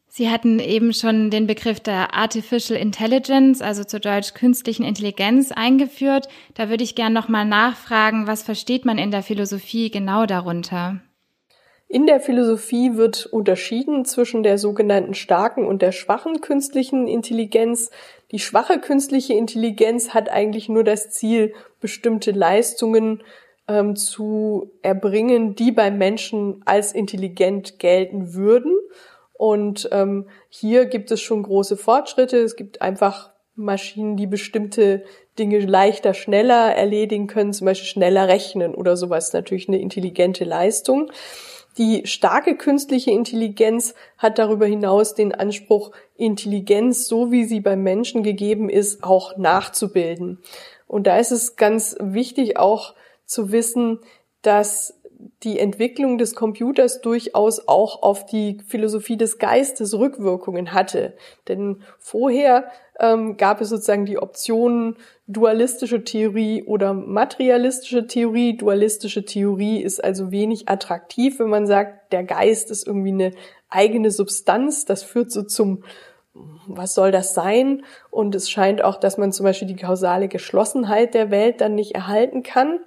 Sie 0.09 0.31
hatten 0.31 0.61
eben 0.61 0.95
schon 0.95 1.29
den 1.29 1.47
Begriff 1.47 1.81
der 1.81 2.15
Artificial 2.15 2.81
Intelligence, 2.81 3.61
also 3.61 3.85
zu 3.85 4.01
Deutsch 4.01 4.33
künstlichen 4.33 4.85
Intelligenz, 4.85 5.53
eingeführt. 5.53 6.29
Da 6.55 6.71
würde 6.71 6.85
ich 6.85 6.95
gerne 6.95 7.15
nochmal 7.15 7.45
nachfragen, 7.45 8.27
was 8.27 8.45
versteht 8.45 8.87
man 8.87 8.97
in 8.97 9.11
der 9.11 9.23
Philosophie 9.23 9.91
genau 9.91 10.25
darunter? 10.25 11.03
In 11.95 12.09
der 12.09 12.19
Philosophie 12.19 12.97
wird 12.97 13.25
unterschieden 13.25 14.05
zwischen 14.05 14.43
der 14.43 14.59
sogenannten 14.59 15.15
starken 15.15 15.65
und 15.65 15.81
der 15.81 15.93
schwachen 15.93 16.41
künstlichen 16.41 17.07
Intelligenz. 17.07 17.93
Die 18.33 18.41
schwache 18.41 18.81
künstliche 18.81 19.35
Intelligenz 19.35 20.09
hat 20.09 20.29
eigentlich 20.29 20.69
nur 20.69 20.83
das 20.83 21.11
Ziel, 21.11 21.55
bestimmte 21.79 22.33
Leistungen 22.33 23.23
ähm, 23.69 23.95
zu 23.95 24.73
erbringen, 24.83 25.55
die 25.55 25.71
beim 25.71 25.97
Menschen 25.97 26.63
als 26.65 26.91
intelligent 26.91 27.79
gelten 27.79 28.35
würden. 28.35 28.77
Und 29.35 29.89
ähm, 29.93 30.27
hier 30.49 30.87
gibt 30.87 31.13
es 31.13 31.21
schon 31.21 31.45
große 31.45 31.77
Fortschritte. 31.77 32.39
Es 32.39 32.57
gibt 32.57 32.83
einfach 32.83 33.31
Maschinen, 33.55 34.17
die 34.17 34.27
bestimmte 34.27 35.05
Dinge 35.39 35.61
leichter, 35.61 36.13
schneller 36.13 36.75
erledigen 36.75 37.29
können, 37.29 37.53
zum 37.53 37.67
Beispiel 37.67 37.87
schneller 37.87 38.27
rechnen 38.27 38.75
oder 38.75 38.97
sowas. 38.97 39.33
Natürlich 39.33 39.69
eine 39.69 39.79
intelligente 39.79 40.43
Leistung. 40.43 41.13
Die 41.77 42.07
starke 42.07 42.57
künstliche 42.57 43.11
Intelligenz 43.11 43.95
hat 44.17 44.39
darüber 44.39 44.67
hinaus 44.67 45.15
den 45.15 45.35
Anspruch, 45.35 45.91
Intelligenz, 46.17 47.07
so 47.07 47.33
wie 47.33 47.45
sie 47.45 47.61
beim 47.61 47.83
Menschen 47.83 48.23
gegeben 48.23 48.69
ist, 48.69 49.03
auch 49.03 49.37
nachzubilden. 49.37 50.39
Und 50.87 51.07
da 51.07 51.19
ist 51.19 51.33
es 51.33 51.57
ganz 51.57 51.97
wichtig 51.99 52.57
auch 52.59 52.95
zu 53.25 53.51
wissen, 53.51 53.99
dass 54.43 55.01
die 55.43 55.59
Entwicklung 55.59 56.19
des 56.19 56.35
Computers 56.35 57.01
durchaus 57.01 57.69
auch 57.69 58.03
auf 58.03 58.27
die 58.27 58.59
Philosophie 58.67 59.17
des 59.17 59.39
Geistes 59.39 59.99
Rückwirkungen 59.99 60.73
hatte. 60.73 61.15
Denn 61.49 61.83
vorher 61.99 62.71
ähm, 62.99 63.37
gab 63.37 63.61
es 63.61 63.69
sozusagen 63.69 64.07
die 64.07 64.19
Optionen 64.19 64.97
dualistische 65.27 66.05
Theorie 66.05 66.63
oder 66.65 66.95
materialistische 66.95 68.07
Theorie. 68.07 68.57
Dualistische 68.57 69.25
Theorie 69.25 69.83
ist 69.83 70.03
also 70.03 70.31
wenig 70.31 70.69
attraktiv, 70.69 71.39
wenn 71.39 71.49
man 71.49 71.67
sagt, 71.67 72.13
der 72.13 72.25
Geist 72.25 72.71
ist 72.71 72.87
irgendwie 72.87 73.13
eine 73.13 73.31
eigene 73.69 74.11
Substanz. 74.11 74.85
Das 74.85 75.03
führt 75.03 75.33
so 75.33 75.43
zum 75.43 75.83
was 76.67 76.95
soll 76.95 77.13
das 77.13 77.33
sein? 77.33 77.85
Und 78.11 78.35
es 78.35 78.51
scheint 78.51 78.83
auch, 78.83 78.97
dass 78.97 79.19
man 79.19 79.33
zum 79.33 79.45
Beispiel 79.45 79.69
die 79.69 79.77
kausale 79.77 80.29
Geschlossenheit 80.29 81.15
der 81.15 81.31
Welt 81.31 81.61
dann 81.61 81.75
nicht 81.75 81.95
erhalten 81.95 82.43
kann. 82.43 82.81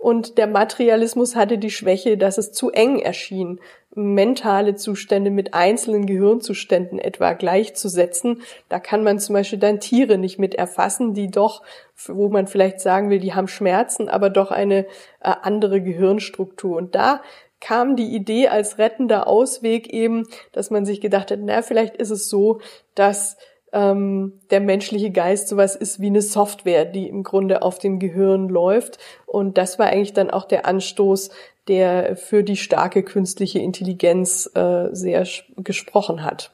Und 0.00 0.38
der 0.38 0.46
Materialismus 0.46 1.36
hatte 1.36 1.58
die 1.58 1.70
Schwäche, 1.70 2.16
dass 2.16 2.38
es 2.38 2.52
zu 2.52 2.70
eng 2.70 3.00
erschien, 3.00 3.60
mentale 3.94 4.74
Zustände 4.74 5.30
mit 5.30 5.52
einzelnen 5.52 6.06
Gehirnzuständen 6.06 6.98
etwa 6.98 7.34
gleichzusetzen. 7.34 8.40
Da 8.70 8.80
kann 8.80 9.04
man 9.04 9.18
zum 9.18 9.34
Beispiel 9.34 9.58
dann 9.58 9.78
Tiere 9.78 10.16
nicht 10.16 10.38
mit 10.38 10.54
erfassen, 10.54 11.12
die 11.12 11.30
doch, 11.30 11.62
wo 12.06 12.30
man 12.30 12.46
vielleicht 12.46 12.80
sagen 12.80 13.10
will, 13.10 13.18
die 13.18 13.34
haben 13.34 13.46
Schmerzen, 13.46 14.08
aber 14.08 14.30
doch 14.30 14.50
eine 14.50 14.86
äh, 15.20 15.34
andere 15.42 15.82
Gehirnstruktur. 15.82 16.78
Und 16.78 16.94
da 16.94 17.20
kam 17.60 17.94
die 17.94 18.14
Idee 18.14 18.48
als 18.48 18.78
rettender 18.78 19.26
Ausweg 19.26 19.92
eben, 19.92 20.26
dass 20.52 20.70
man 20.70 20.86
sich 20.86 21.02
gedacht 21.02 21.30
hat, 21.30 21.40
na, 21.42 21.60
vielleicht 21.60 21.96
ist 21.98 22.10
es 22.10 22.30
so, 22.30 22.62
dass 22.94 23.36
ähm, 23.72 24.40
der 24.50 24.60
menschliche 24.60 25.10
Geist 25.10 25.48
sowas 25.48 25.76
ist 25.76 26.00
wie 26.00 26.06
eine 26.06 26.22
Software, 26.22 26.84
die 26.84 27.08
im 27.08 27.22
Grunde 27.22 27.62
auf 27.62 27.78
dem 27.78 27.98
Gehirn 27.98 28.48
läuft. 28.48 28.98
Und 29.26 29.58
das 29.58 29.78
war 29.78 29.86
eigentlich 29.86 30.12
dann 30.12 30.30
auch 30.30 30.44
der 30.44 30.66
Anstoß, 30.66 31.30
der 31.68 32.16
für 32.16 32.42
die 32.42 32.56
starke 32.56 33.02
künstliche 33.02 33.60
Intelligenz 33.60 34.50
äh, 34.54 34.88
sehr 34.92 35.26
gesprochen 35.56 36.24
hat. 36.24 36.50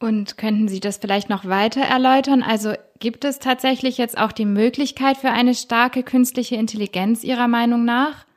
Und 0.00 0.36
könnten 0.36 0.68
Sie 0.68 0.78
das 0.78 0.98
vielleicht 0.98 1.28
noch 1.28 1.44
weiter 1.44 1.80
erläutern? 1.80 2.42
Also 2.42 2.74
gibt 3.00 3.24
es 3.24 3.40
tatsächlich 3.40 3.98
jetzt 3.98 4.16
auch 4.16 4.30
die 4.30 4.44
Möglichkeit 4.44 5.16
für 5.16 5.30
eine 5.30 5.54
starke 5.54 6.04
künstliche 6.04 6.54
Intelligenz 6.54 7.24
Ihrer 7.24 7.48
Meinung 7.48 7.84
nach? 7.84 8.27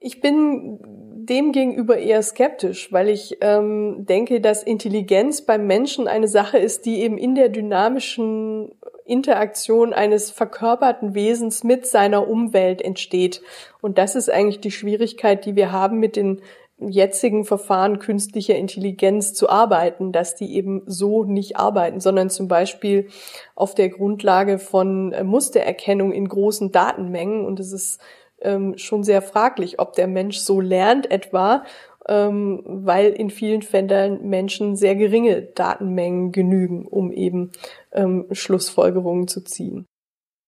Ich 0.00 0.20
bin 0.20 0.78
dem 1.26 1.52
gegenüber 1.52 1.98
eher 1.98 2.22
skeptisch, 2.22 2.90
weil 2.90 3.08
ich 3.08 3.36
ähm, 3.42 4.06
denke, 4.06 4.40
dass 4.40 4.62
Intelligenz 4.62 5.42
beim 5.42 5.66
Menschen 5.66 6.08
eine 6.08 6.26
Sache 6.26 6.58
ist, 6.58 6.86
die 6.86 7.02
eben 7.02 7.18
in 7.18 7.34
der 7.34 7.50
dynamischen 7.50 8.72
Interaktion 9.04 9.92
eines 9.92 10.30
verkörperten 10.30 11.14
Wesens 11.14 11.64
mit 11.64 11.86
seiner 11.86 12.28
Umwelt 12.28 12.80
entsteht. 12.80 13.42
Und 13.82 13.98
das 13.98 14.16
ist 14.16 14.30
eigentlich 14.30 14.60
die 14.60 14.70
Schwierigkeit, 14.70 15.44
die 15.44 15.54
wir 15.54 15.70
haben 15.70 15.98
mit 15.98 16.16
den 16.16 16.40
jetzigen 16.78 17.44
Verfahren 17.44 17.98
künstlicher 17.98 18.56
Intelligenz 18.56 19.34
zu 19.34 19.50
arbeiten, 19.50 20.12
dass 20.12 20.34
die 20.34 20.54
eben 20.54 20.82
so 20.86 21.24
nicht 21.24 21.56
arbeiten, 21.56 22.00
sondern 22.00 22.30
zum 22.30 22.48
Beispiel 22.48 23.08
auf 23.54 23.74
der 23.74 23.90
Grundlage 23.90 24.58
von 24.58 25.12
äh, 25.12 25.24
Mustererkennung 25.24 26.12
in 26.12 26.26
großen 26.26 26.72
Datenmengen. 26.72 27.44
Und 27.44 27.60
es 27.60 27.72
ist 27.72 28.00
ähm, 28.42 28.76
schon 28.78 29.02
sehr 29.02 29.22
fraglich, 29.22 29.78
ob 29.78 29.94
der 29.94 30.06
Mensch 30.06 30.38
so 30.38 30.60
lernt 30.60 31.10
etwa, 31.10 31.64
ähm, 32.08 32.62
weil 32.64 33.12
in 33.12 33.30
vielen 33.30 33.62
Fällen 33.62 34.28
Menschen 34.28 34.76
sehr 34.76 34.96
geringe 34.96 35.42
Datenmengen 35.42 36.32
genügen, 36.32 36.86
um 36.86 37.12
eben 37.12 37.52
ähm, 37.92 38.26
Schlussfolgerungen 38.32 39.28
zu 39.28 39.42
ziehen. 39.42 39.86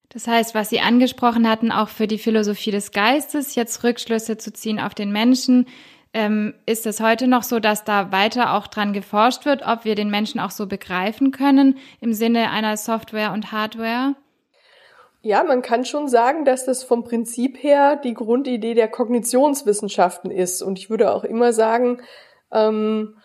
Das 0.08 0.26
heißt, 0.26 0.54
was 0.54 0.68
Sie 0.68 0.80
angesprochen 0.80 1.49
hatten, 1.49 1.72
auch 1.72 1.88
für 1.88 2.06
die 2.06 2.18
Philosophie 2.18 2.70
des 2.70 2.90
Geistes, 2.90 3.54
jetzt 3.54 3.82
Rückschlüsse 3.82 4.37
zu 4.37 4.52
ziehen 4.52 4.78
auf 4.78 4.94
den 4.94 5.11
Menschen, 5.11 5.66
ähm, 6.14 6.52
ist 6.66 6.87
es 6.87 7.00
heute 7.00 7.26
noch 7.26 7.42
so, 7.42 7.58
dass 7.58 7.84
da 7.84 8.12
weiter 8.12 8.52
auch 8.54 8.66
dran 8.66 8.92
geforscht 8.92 9.46
wird, 9.46 9.62
ob 9.66 9.87
wir 9.87 9.94
den 9.94 10.11
Menschen 10.11 10.40
auch 10.40 10.50
so 10.50 10.66
begreifen 10.66 11.30
können 11.30 11.78
im 12.00 12.12
Sinne 12.12 12.50
einer 12.50 12.76
Software 12.76 13.32
und 13.32 13.52
Hardware? 13.52 14.14
Ja, 15.25 15.45
man 15.45 15.62
kann 15.62 15.85
schon 15.85 16.09
sagen, 16.09 16.45
dass 16.45 16.64
das 16.64 16.83
vom 16.83 17.05
Prinzip 17.05 17.62
her 17.62 17.95
die 17.95 18.14
Grundidee 18.14 18.75
der 18.75 18.88
Kognitionswissenschaften 18.88 20.33
ist. 20.33 20.62
Und 20.62 20.81
ich 20.81 20.91
würde 20.91 21.14
auch 21.14 21.23
immer 21.23 21.52
sagen, 21.52 22.02
ähm, 22.50 23.17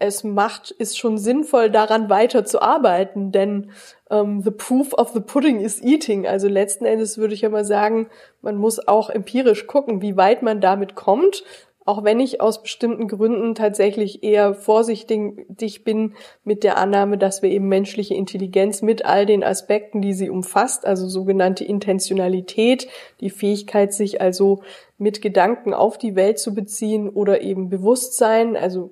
es 0.00 0.24
macht, 0.24 0.72
ist 0.72 0.98
schon 0.98 1.16
sinnvoll, 1.16 1.70
daran 1.70 2.10
weiter 2.10 2.44
zu 2.44 2.60
arbeiten, 2.60 3.30
denn 3.30 3.70
ähm, 4.10 4.42
the 4.42 4.50
proof 4.50 4.92
of 4.94 5.10
the 5.10 5.20
pudding 5.20 5.60
is 5.60 5.80
eating. 5.80 6.26
Also 6.26 6.48
letzten 6.48 6.84
Endes 6.86 7.18
würde 7.18 7.34
ich 7.34 7.48
mal 7.48 7.64
sagen, 7.64 8.08
man 8.42 8.56
muss 8.56 8.86
auch 8.88 9.08
empirisch 9.08 9.68
gucken, 9.68 10.02
wie 10.02 10.16
weit 10.16 10.42
man 10.42 10.60
damit 10.60 10.96
kommt 10.96 11.44
auch 11.86 12.02
wenn 12.02 12.18
ich 12.18 12.40
aus 12.40 12.62
bestimmten 12.62 13.08
Gründen 13.08 13.54
tatsächlich 13.54 14.22
eher 14.22 14.54
vorsichtig 14.54 15.84
bin 15.84 16.14
mit 16.42 16.64
der 16.64 16.78
Annahme, 16.78 17.18
dass 17.18 17.42
wir 17.42 17.50
eben 17.50 17.68
menschliche 17.68 18.14
Intelligenz 18.14 18.80
mit 18.80 19.04
all 19.04 19.26
den 19.26 19.44
Aspekten, 19.44 20.00
die 20.00 20.14
sie 20.14 20.30
umfasst, 20.30 20.86
also 20.86 21.06
sogenannte 21.06 21.64
Intentionalität, 21.64 22.88
die 23.20 23.28
Fähigkeit, 23.28 23.92
sich 23.92 24.22
also 24.22 24.62
mit 24.96 25.20
Gedanken 25.20 25.74
auf 25.74 25.98
die 25.98 26.16
Welt 26.16 26.38
zu 26.38 26.54
beziehen 26.54 27.10
oder 27.10 27.42
eben 27.42 27.68
Bewusstsein, 27.68 28.56
also 28.56 28.90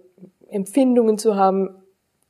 Empfindungen 0.50 1.16
zu 1.16 1.36
haben, 1.36 1.70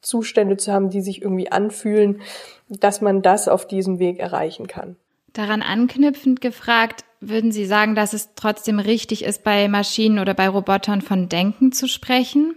Zustände 0.00 0.56
zu 0.56 0.72
haben, 0.72 0.90
die 0.90 1.00
sich 1.00 1.22
irgendwie 1.22 1.50
anfühlen, 1.50 2.20
dass 2.68 3.00
man 3.00 3.22
das 3.22 3.48
auf 3.48 3.66
diesem 3.66 3.98
Weg 3.98 4.20
erreichen 4.20 4.68
kann. 4.68 4.96
Daran 5.32 5.62
anknüpfend 5.62 6.40
gefragt, 6.40 7.04
würden 7.20 7.52
Sie 7.52 7.66
sagen, 7.66 7.94
dass 7.94 8.12
es 8.12 8.34
trotzdem 8.34 8.78
richtig 8.78 9.24
ist, 9.24 9.44
bei 9.44 9.68
Maschinen 9.68 10.18
oder 10.18 10.34
bei 10.34 10.48
Robotern 10.48 11.00
von 11.00 11.28
Denken 11.28 11.72
zu 11.72 11.88
sprechen? 11.88 12.56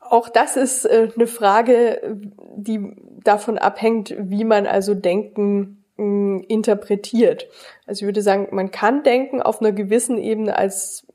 Auch 0.00 0.28
das 0.28 0.56
ist 0.56 0.84
äh, 0.84 1.10
eine 1.14 1.26
Frage, 1.26 2.18
die 2.56 2.94
davon 3.22 3.58
abhängt, 3.58 4.14
wie 4.18 4.44
man 4.44 4.66
also 4.66 4.94
Denken 4.94 5.84
mm, 5.96 6.40
interpretiert. 6.48 7.46
Also 7.86 8.02
ich 8.02 8.06
würde 8.06 8.22
sagen, 8.22 8.48
man 8.50 8.70
kann 8.70 9.04
Denken 9.04 9.40
auf 9.40 9.60
einer 9.60 9.72
gewissen 9.72 10.18
Ebene 10.18 10.56
als 10.56 11.06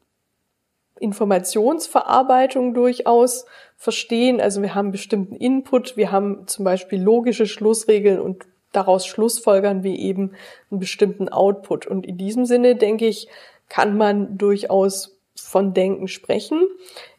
Informationsverarbeitung 0.99 2.73
durchaus 2.73 3.45
verstehen. 3.75 4.41
Also 4.41 4.61
wir 4.61 4.73
haben 4.73 4.91
bestimmten 4.91 5.35
Input, 5.35 5.97
wir 5.97 6.11
haben 6.11 6.47
zum 6.47 6.65
Beispiel 6.65 7.01
logische 7.01 7.45
Schlussregeln 7.45 8.19
und 8.19 8.45
daraus 8.77 9.07
schlussfolgern 9.07 9.83
wir 9.83 9.97
eben 9.97 10.33
einen 10.69 10.79
bestimmten 10.79 11.29
Output. 11.29 11.87
Und 11.87 12.05
in 12.05 12.17
diesem 12.17 12.45
Sinne, 12.45 12.75
denke 12.75 13.07
ich, 13.07 13.27
kann 13.69 13.97
man 13.97 14.37
durchaus 14.37 15.17
von 15.35 15.73
Denken 15.73 16.07
sprechen. 16.07 16.67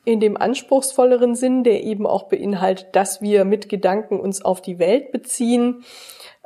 In 0.05 0.21
dem 0.21 0.37
anspruchsvolleren 0.37 1.35
Sinn, 1.35 1.65
der 1.65 1.83
eben 1.83 2.07
auch 2.07 2.25
beinhaltet, 2.25 2.89
dass 2.93 3.21
wir 3.21 3.45
mit 3.45 3.69
Gedanken 3.69 4.21
uns 4.21 4.43
auf 4.43 4.63
die 4.63 4.79
Welt 4.79 5.13
beziehen, 5.13 5.85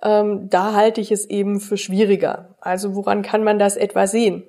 ähm, 0.03 0.49
da 0.49 0.75
halte 0.75 1.01
ich 1.01 1.13
es 1.13 1.27
eben 1.27 1.61
für 1.61 1.77
schwieriger. 1.77 2.57
Also 2.61 2.97
woran 2.97 3.23
kann 3.23 3.45
man 3.45 3.59
das 3.59 3.77
etwa 3.77 4.07
sehen? 4.07 4.45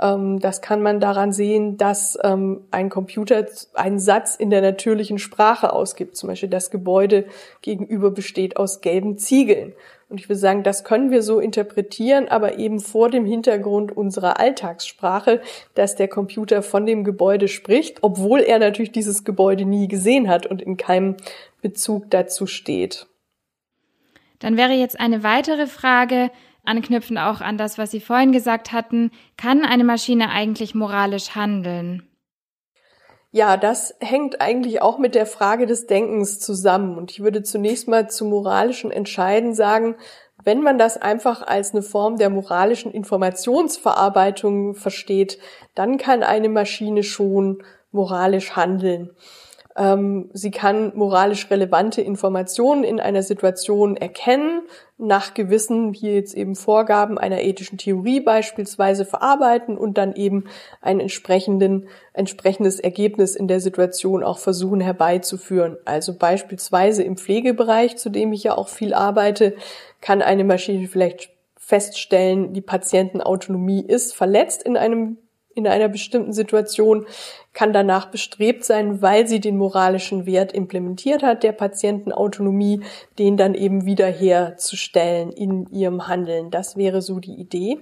Ähm, 0.00 0.40
das 0.40 0.60
kann 0.60 0.82
man 0.82 1.00
daran 1.00 1.32
sehen, 1.32 1.76
dass 1.76 2.18
ähm, 2.22 2.62
ein 2.70 2.88
Computer 2.88 3.46
einen 3.74 3.98
Satz 3.98 4.36
in 4.36 4.50
der 4.50 4.62
natürlichen 4.62 5.18
Sprache 5.18 5.72
ausgibt. 5.72 6.16
Zum 6.16 6.28
Beispiel 6.28 6.48
das 6.48 6.70
Gebäude 6.70 7.26
gegenüber 7.62 8.10
besteht 8.10 8.56
aus 8.56 8.80
gelben 8.80 9.18
Ziegeln. 9.18 9.72
Und 10.08 10.20
ich 10.20 10.28
würde 10.28 10.38
sagen, 10.38 10.62
das 10.62 10.84
können 10.84 11.10
wir 11.10 11.22
so 11.22 11.40
interpretieren, 11.40 12.28
aber 12.28 12.58
eben 12.58 12.78
vor 12.78 13.10
dem 13.10 13.24
Hintergrund 13.24 13.90
unserer 13.96 14.38
Alltagssprache, 14.38 15.40
dass 15.74 15.96
der 15.96 16.06
Computer 16.06 16.62
von 16.62 16.86
dem 16.86 17.02
Gebäude 17.02 17.48
spricht, 17.48 17.98
obwohl 18.02 18.40
er 18.40 18.60
natürlich 18.60 18.92
dieses 18.92 19.24
Gebäude 19.24 19.64
nie 19.64 19.88
gesehen 19.88 20.28
hat 20.28 20.46
und 20.46 20.62
in 20.62 20.76
keinem 20.76 21.16
Bezug 21.60 22.08
dazu 22.10 22.46
steht. 22.46 23.06
Dann 24.38 24.56
wäre 24.56 24.74
jetzt 24.74 25.00
eine 25.00 25.24
weitere 25.24 25.66
Frage, 25.66 26.30
anknüpfend 26.64 27.18
auch 27.18 27.40
an 27.40 27.58
das, 27.58 27.76
was 27.76 27.90
Sie 27.90 28.00
vorhin 28.00 28.30
gesagt 28.30 28.72
hatten, 28.72 29.10
kann 29.36 29.64
eine 29.64 29.84
Maschine 29.84 30.30
eigentlich 30.30 30.74
moralisch 30.74 31.34
handeln? 31.34 32.05
Ja, 33.36 33.58
das 33.58 33.94
hängt 34.00 34.40
eigentlich 34.40 34.80
auch 34.80 34.96
mit 34.96 35.14
der 35.14 35.26
Frage 35.26 35.66
des 35.66 35.86
Denkens 35.86 36.40
zusammen. 36.40 36.96
Und 36.96 37.10
ich 37.10 37.20
würde 37.20 37.42
zunächst 37.42 37.86
mal 37.86 38.08
zu 38.08 38.24
moralischen 38.24 38.90
Entscheiden 38.90 39.52
sagen, 39.52 39.96
wenn 40.42 40.62
man 40.62 40.78
das 40.78 40.96
einfach 40.96 41.46
als 41.46 41.72
eine 41.72 41.82
Form 41.82 42.16
der 42.16 42.30
moralischen 42.30 42.90
Informationsverarbeitung 42.90 44.74
versteht, 44.74 45.38
dann 45.74 45.98
kann 45.98 46.22
eine 46.22 46.48
Maschine 46.48 47.02
schon 47.02 47.62
moralisch 47.92 48.56
handeln. 48.56 49.10
Ähm, 49.76 50.30
sie 50.32 50.50
kann 50.50 50.92
moralisch 50.96 51.50
relevante 51.50 52.00
Informationen 52.00 52.82
in 52.82 52.98
einer 52.98 53.22
Situation 53.22 53.96
erkennen, 53.96 54.62
nach 54.98 55.34
gewissen, 55.34 55.92
wie 55.92 56.14
jetzt 56.14 56.34
eben 56.34 56.54
Vorgaben 56.54 57.18
einer 57.18 57.42
ethischen 57.42 57.76
Theorie 57.76 58.20
beispielsweise 58.20 59.04
verarbeiten 59.04 59.76
und 59.76 59.98
dann 59.98 60.14
eben 60.14 60.44
ein 60.80 61.00
entsprechenden, 61.00 61.88
entsprechendes 62.14 62.80
Ergebnis 62.80 63.36
in 63.36 63.46
der 63.46 63.60
Situation 63.60 64.24
auch 64.24 64.38
versuchen 64.38 64.80
herbeizuführen. 64.80 65.76
Also 65.84 66.16
beispielsweise 66.16 67.02
im 67.02 67.18
Pflegebereich, 67.18 67.98
zu 67.98 68.08
dem 68.08 68.32
ich 68.32 68.44
ja 68.44 68.56
auch 68.56 68.68
viel 68.68 68.94
arbeite, 68.94 69.54
kann 70.00 70.22
eine 70.22 70.44
Maschine 70.44 70.88
vielleicht 70.88 71.30
feststellen, 71.58 72.54
die 72.54 72.62
Patientenautonomie 72.62 73.84
ist 73.84 74.14
verletzt 74.14 74.62
in 74.62 74.76
einem 74.76 75.18
in 75.56 75.66
einer 75.66 75.88
bestimmten 75.88 76.32
Situation, 76.32 77.06
kann 77.52 77.72
danach 77.72 78.06
bestrebt 78.06 78.64
sein, 78.64 79.02
weil 79.02 79.26
sie 79.26 79.40
den 79.40 79.56
moralischen 79.56 80.26
Wert 80.26 80.52
implementiert 80.52 81.22
hat, 81.22 81.42
der 81.42 81.52
Patientenautonomie, 81.52 82.82
den 83.18 83.36
dann 83.36 83.54
eben 83.54 83.86
wieder 83.86 84.06
herzustellen 84.06 85.32
in 85.32 85.66
ihrem 85.72 86.06
Handeln. 86.06 86.50
Das 86.50 86.76
wäre 86.76 87.02
so 87.02 87.18
die 87.18 87.34
Idee. 87.34 87.78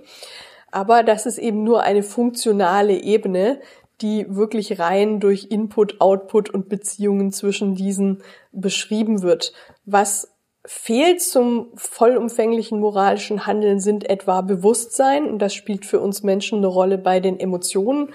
Aber 0.70 1.02
das 1.02 1.26
ist 1.26 1.38
eben 1.38 1.64
nur 1.64 1.82
eine 1.82 2.02
funktionale 2.02 2.94
Ebene, 2.94 3.60
die 4.00 4.26
wirklich 4.28 4.78
rein 4.78 5.20
durch 5.20 5.48
Input, 5.50 6.00
Output 6.00 6.50
und 6.50 6.68
Beziehungen 6.68 7.32
zwischen 7.32 7.74
diesen 7.74 8.22
beschrieben 8.52 9.22
wird. 9.22 9.52
Was 9.84 10.33
fehlt 10.66 11.20
zum 11.20 11.68
vollumfänglichen 11.74 12.80
moralischen 12.80 13.46
Handeln 13.46 13.80
sind 13.80 14.08
etwa 14.08 14.40
Bewusstsein 14.40 15.28
und 15.28 15.38
das 15.40 15.54
spielt 15.54 15.84
für 15.84 16.00
uns 16.00 16.22
Menschen 16.22 16.58
eine 16.58 16.68
Rolle 16.68 16.96
bei 16.96 17.20
den 17.20 17.38
Emotionen. 17.38 18.12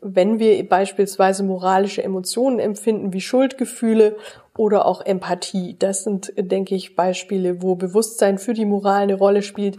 Wenn 0.00 0.38
wir 0.38 0.66
beispielsweise 0.66 1.42
moralische 1.42 2.02
Emotionen 2.02 2.58
empfinden 2.58 3.12
wie 3.12 3.20
Schuldgefühle 3.20 4.16
oder 4.56 4.86
auch 4.86 5.04
Empathie, 5.04 5.76
das 5.78 6.04
sind, 6.04 6.32
denke 6.36 6.74
ich, 6.74 6.96
Beispiele, 6.96 7.60
wo 7.60 7.74
Bewusstsein 7.74 8.38
für 8.38 8.54
die 8.54 8.64
Moral 8.64 9.02
eine 9.02 9.14
Rolle 9.14 9.42
spielt. 9.42 9.76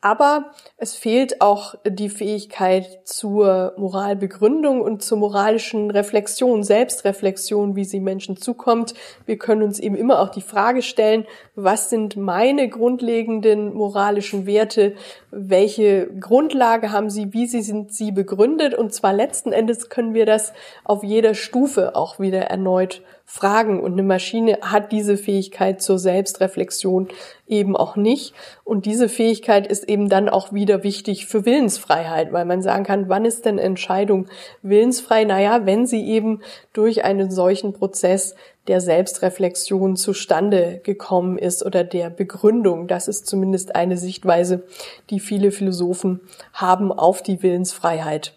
Aber 0.00 0.52
es 0.76 0.94
fehlt 0.94 1.40
auch 1.40 1.74
die 1.84 2.08
Fähigkeit 2.08 3.00
zur 3.04 3.74
Moralbegründung 3.76 4.80
und 4.80 5.02
zur 5.02 5.18
moralischen 5.18 5.90
Reflexion, 5.90 6.62
Selbstreflexion, 6.62 7.74
wie 7.74 7.84
sie 7.84 7.98
Menschen 7.98 8.36
zukommt. 8.36 8.94
Wir 9.26 9.38
können 9.38 9.64
uns 9.64 9.80
eben 9.80 9.96
immer 9.96 10.20
auch 10.20 10.28
die 10.28 10.40
Frage 10.40 10.82
stellen, 10.82 11.26
was 11.56 11.90
sind 11.90 12.16
meine 12.16 12.68
grundlegenden 12.68 13.74
moralischen 13.74 14.46
Werte? 14.46 14.94
Welche 15.30 16.08
Grundlage 16.20 16.90
haben 16.90 17.10
sie? 17.10 17.34
Wie 17.34 17.46
sind 17.46 17.92
sie 17.92 18.12
begründet? 18.12 18.74
Und 18.74 18.94
zwar 18.94 19.12
letzten 19.12 19.52
Endes 19.52 19.90
können 19.90 20.14
wir 20.14 20.24
das 20.24 20.54
auf 20.84 21.04
jeder 21.04 21.34
Stufe 21.34 21.94
auch 21.96 22.18
wieder 22.18 22.42
erneut 22.42 23.02
fragen. 23.26 23.78
Und 23.80 23.92
eine 23.92 24.04
Maschine 24.04 24.58
hat 24.62 24.90
diese 24.90 25.18
Fähigkeit 25.18 25.82
zur 25.82 25.98
Selbstreflexion 25.98 27.08
eben 27.46 27.76
auch 27.76 27.94
nicht. 27.94 28.32
Und 28.64 28.86
diese 28.86 29.10
Fähigkeit 29.10 29.66
ist 29.66 29.86
eben 29.86 30.08
dann 30.08 30.30
auch 30.30 30.54
wieder 30.54 30.82
wichtig 30.82 31.26
für 31.26 31.44
Willensfreiheit, 31.44 32.32
weil 32.32 32.46
man 32.46 32.62
sagen 32.62 32.84
kann, 32.84 33.10
wann 33.10 33.26
ist 33.26 33.44
denn 33.44 33.58
Entscheidung 33.58 34.28
willensfrei? 34.62 35.24
Naja, 35.24 35.66
wenn 35.66 35.86
sie 35.86 36.06
eben 36.06 36.40
durch 36.72 37.04
einen 37.04 37.30
solchen 37.30 37.74
Prozess 37.74 38.34
der 38.68 38.80
Selbstreflexion 38.80 39.96
zustande 39.96 40.80
gekommen 40.84 41.38
ist 41.38 41.64
oder 41.64 41.84
der 41.84 42.10
Begründung. 42.10 42.86
Das 42.86 43.08
ist 43.08 43.26
zumindest 43.26 43.74
eine 43.74 43.96
Sichtweise, 43.96 44.62
die 45.10 45.20
viele 45.20 45.50
Philosophen 45.50 46.20
haben 46.52 46.92
auf 46.92 47.22
die 47.22 47.42
Willensfreiheit. 47.42 48.34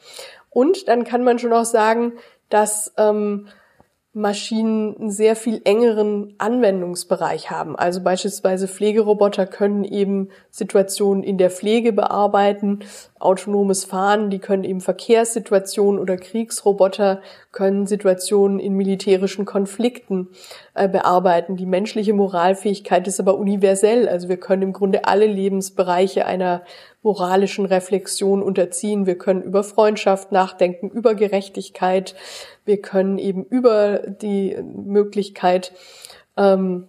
Und 0.49 0.87
dann 0.87 1.03
kann 1.03 1.23
man 1.23 1.37
schon 1.37 1.53
auch 1.53 1.65
sagen, 1.65 2.13
dass 2.49 2.93
ähm, 2.97 3.47
Maschinen 4.13 4.97
einen 4.97 5.09
sehr 5.09 5.37
viel 5.37 5.61
engeren 5.63 6.35
Anwendungsbereich 6.37 7.49
haben. 7.49 7.77
Also 7.77 8.01
beispielsweise 8.01 8.67
Pflegeroboter 8.67 9.47
können 9.47 9.85
eben 9.85 10.27
Situationen 10.49 11.23
in 11.23 11.37
der 11.37 11.49
Pflege 11.49 11.93
bearbeiten, 11.93 12.79
autonomes 13.19 13.85
Fahren, 13.85 14.29
die 14.29 14.39
können 14.39 14.65
eben 14.65 14.81
Verkehrssituationen 14.81 15.97
oder 15.97 16.17
Kriegsroboter 16.17 17.21
können 17.53 17.87
Situationen 17.87 18.59
in 18.59 18.73
militärischen 18.73 19.45
Konflikten 19.45 20.27
äh, 20.73 20.89
bearbeiten. 20.89 21.55
Die 21.55 21.65
menschliche 21.65 22.13
Moralfähigkeit 22.13 23.07
ist 23.07 23.21
aber 23.21 23.37
universell. 23.37 24.09
Also 24.09 24.27
wir 24.27 24.37
können 24.37 24.63
im 24.63 24.73
Grunde 24.73 25.05
alle 25.05 25.25
Lebensbereiche 25.25 26.25
einer 26.25 26.63
moralischen 27.03 27.65
Reflexion 27.65 28.43
unterziehen. 28.43 29.05
Wir 29.05 29.17
können 29.17 29.41
über 29.41 29.63
Freundschaft 29.63 30.31
nachdenken, 30.31 30.89
über 30.89 31.15
Gerechtigkeit. 31.15 32.15
Wir 32.65 32.81
können 32.81 33.17
eben 33.17 33.43
über 33.43 33.99
die 33.99 34.57
Möglichkeit 34.61 35.73
ähm, 36.37 36.87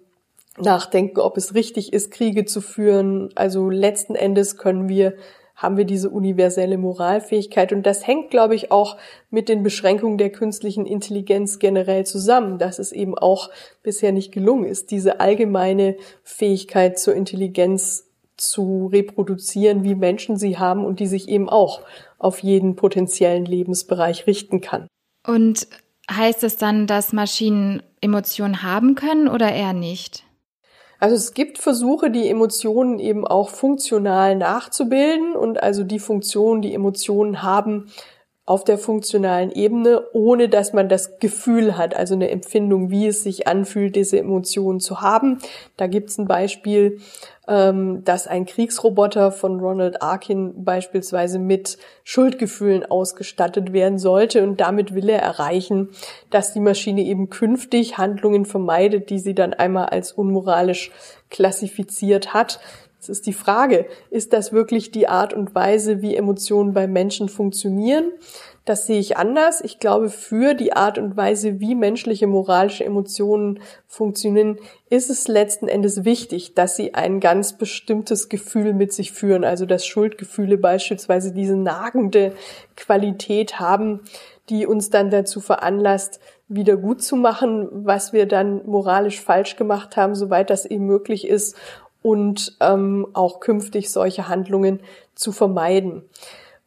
nachdenken, 0.59 1.21
ob 1.21 1.37
es 1.37 1.55
richtig 1.55 1.93
ist, 1.93 2.11
Kriege 2.11 2.45
zu 2.45 2.61
führen. 2.61 3.31
Also 3.35 3.71
letzten 3.71 4.15
Endes 4.15 4.59
können 4.59 4.89
wir 4.89 5.15
haben 5.55 5.77
wir 5.77 5.85
diese 5.85 6.11
universelle 6.11 6.77
Moralfähigkeit. 6.77 7.73
Und 7.73 7.85
das 7.85 8.07
hängt, 8.07 8.31
glaube 8.31 8.55
ich, 8.57 8.73
auch 8.73 8.97
mit 9.31 9.49
den 9.49 9.63
Beschränkungen 9.63 10.19
der 10.19 10.31
künstlichen 10.31 10.87
Intelligenz 10.87 11.61
generell 11.61 12.05
zusammen, 12.05 12.59
dass 12.59 12.81
es 12.81 12.91
eben 12.91 13.17
auch 13.17 13.49
bisher 13.83 14.11
nicht 14.11 14.33
gelungen 14.33 14.65
ist, 14.65 14.91
diese 14.91 15.21
allgemeine 15.21 15.97
Fähigkeit 16.25 16.99
zur 16.99 17.15
Intelligenz 17.15 18.09
zu 18.43 18.89
reproduzieren, 18.93 19.85
wie 19.85 19.95
Menschen 19.95 20.37
sie 20.37 20.59
haben 20.59 20.85
und 20.85 21.01
die 21.01 21.07
sich 21.07 21.29
eben 21.29 21.49
auch 21.49 21.81
auf 22.19 22.41
jeden 22.41 22.77
potenziellen 22.77 23.45
Lebensbereich 23.45 24.27
richten 24.27 24.61
kann. 24.61 24.87
Und 25.27 25.67
heißt 26.11 26.45
es 26.45 26.57
dann, 26.57 26.87
dass 26.87 27.13
Maschinen 27.13 27.83
Emotionen 28.01 28.63
haben 28.63 28.95
können 28.95 29.29
oder 29.29 29.53
eher 29.53 29.73
nicht? 29.73 30.25
Also 31.03 31.17
es 31.17 31.35
gibt 31.35 31.59
Versuche, 31.59 32.13
die 32.13 32.29
Emotionen 32.29 33.01
eben 33.01 33.27
auch 33.27 33.49
funktional 33.49 34.37
nachzubilden 34.37 35.35
und 35.35 35.61
also 35.61 35.83
die 35.83 35.99
Funktionen, 35.99 36.63
die 36.63 36.75
Emotionen 36.75 37.43
haben, 37.43 37.91
auf 38.45 38.65
der 38.65 38.77
funktionalen 38.77 39.53
Ebene, 39.53 40.03
ohne 40.13 40.49
dass 40.49 40.73
man 40.73 40.89
das 40.89 41.21
Gefühl 41.21 41.77
hat, 41.77 41.95
also 41.95 42.15
eine 42.15 42.29
Empfindung, 42.31 42.91
wie 42.91 43.07
es 43.07 43.23
sich 43.23 43.47
anfühlt, 43.47 43.95
diese 43.95 44.19
Emotionen 44.19 44.81
zu 44.81 45.01
haben. 45.01 45.39
Da 45.77 45.87
gibt's 45.87 46.19
ein 46.19 46.27
Beispiel, 46.27 46.99
ähm, 47.47 48.03
dass 48.05 48.27
ein 48.27 48.45
Kriegsroboter 48.45 49.31
von 49.31 49.61
Ronald 49.61 50.03
Arkin 50.03 50.65
beispielsweise 50.65 51.39
mit 51.39 51.79
Schuldgefühlen 52.03 52.85
ausgestattet 52.85 53.73
werden 53.73 53.99
sollte 53.99 54.43
und 54.43 54.61
damit 54.61 54.93
will 54.93 55.09
er 55.09 55.23
erreichen, 55.23 55.91
dass 56.31 56.53
die 56.53 56.61
Maschine 56.61 57.03
eben 57.03 57.31
künftig 57.31 57.97
Handlungen 57.97 58.45
vermeidet, 58.45 59.11
die 59.11 59.21
sie 59.21 59.35
dann 59.35 59.55
einmal 59.55 59.87
als 59.87 60.13
unmoralisch 60.13 60.91
klassifiziert 61.31 62.35
hat. 62.35 62.61
Es 63.03 63.09
ist 63.09 63.27
die 63.27 63.33
Frage, 63.33 63.87
ist 64.11 64.33
das 64.33 64.53
wirklich 64.53 64.93
die 64.93 65.09
Art 65.09 65.35
und 65.35 65.57
Weise, 65.57 66.03
wie 66.03 66.15
Emotionen 66.15 66.73
bei 66.73 66.87
Menschen 66.87 67.29
funktionieren? 67.29 68.13
Das 68.65 68.87
sehe 68.87 69.01
ich 69.01 69.17
anders. 69.17 69.61
Ich 69.61 69.81
glaube, 69.81 70.09
für 70.09 70.55
die 70.55 70.73
Art 70.73 70.99
und 70.99 71.17
Weise, 71.17 71.59
wie 71.59 71.75
menschliche 71.75 72.29
moralische 72.29 72.85
Emotionen 72.85 73.59
funktionieren, 73.89 74.57
ist 74.89 75.11
es 75.11 75.27
letzten 75.27 75.67
Endes 75.67 76.05
wichtig, 76.05 76.55
dass 76.55 76.77
sie 76.77 76.95
ein 76.95 77.19
ganz 77.19 77.55
bestimmtes 77.55 78.29
Gefühl 78.29 78.73
mit 78.73 78.93
sich 78.93 79.11
führen. 79.11 79.43
Also 79.43 79.67
dass 79.67 79.85
Schuldgefühle 79.85 80.57
beispielsweise 80.57 81.33
diese 81.33 81.57
nagende 81.57 82.35
Qualität 82.77 83.59
haben, 83.59 84.03
die 84.49 84.65
uns 84.65 84.91
dann 84.91 85.11
dazu 85.11 85.41
veranlasst, 85.41 86.21
wieder 86.47 86.77
gut 86.77 87.03
zu 87.03 87.17
machen, 87.17 87.69
was 87.73 88.13
wir 88.13 88.27
dann 88.27 88.65
moralisch 88.67 89.21
falsch 89.21 89.57
gemacht 89.57 89.97
haben, 89.97 90.15
soweit 90.15 90.51
das 90.51 90.67
eben 90.67 90.87
möglich 90.87 91.27
ist 91.27 91.57
und 92.03 92.57
ähm, 92.61 93.07
auch 93.13 93.41
künftig 93.41 93.91
solche 93.91 94.29
Handlungen 94.29 94.81
zu 95.15 95.33
vermeiden. 95.33 96.03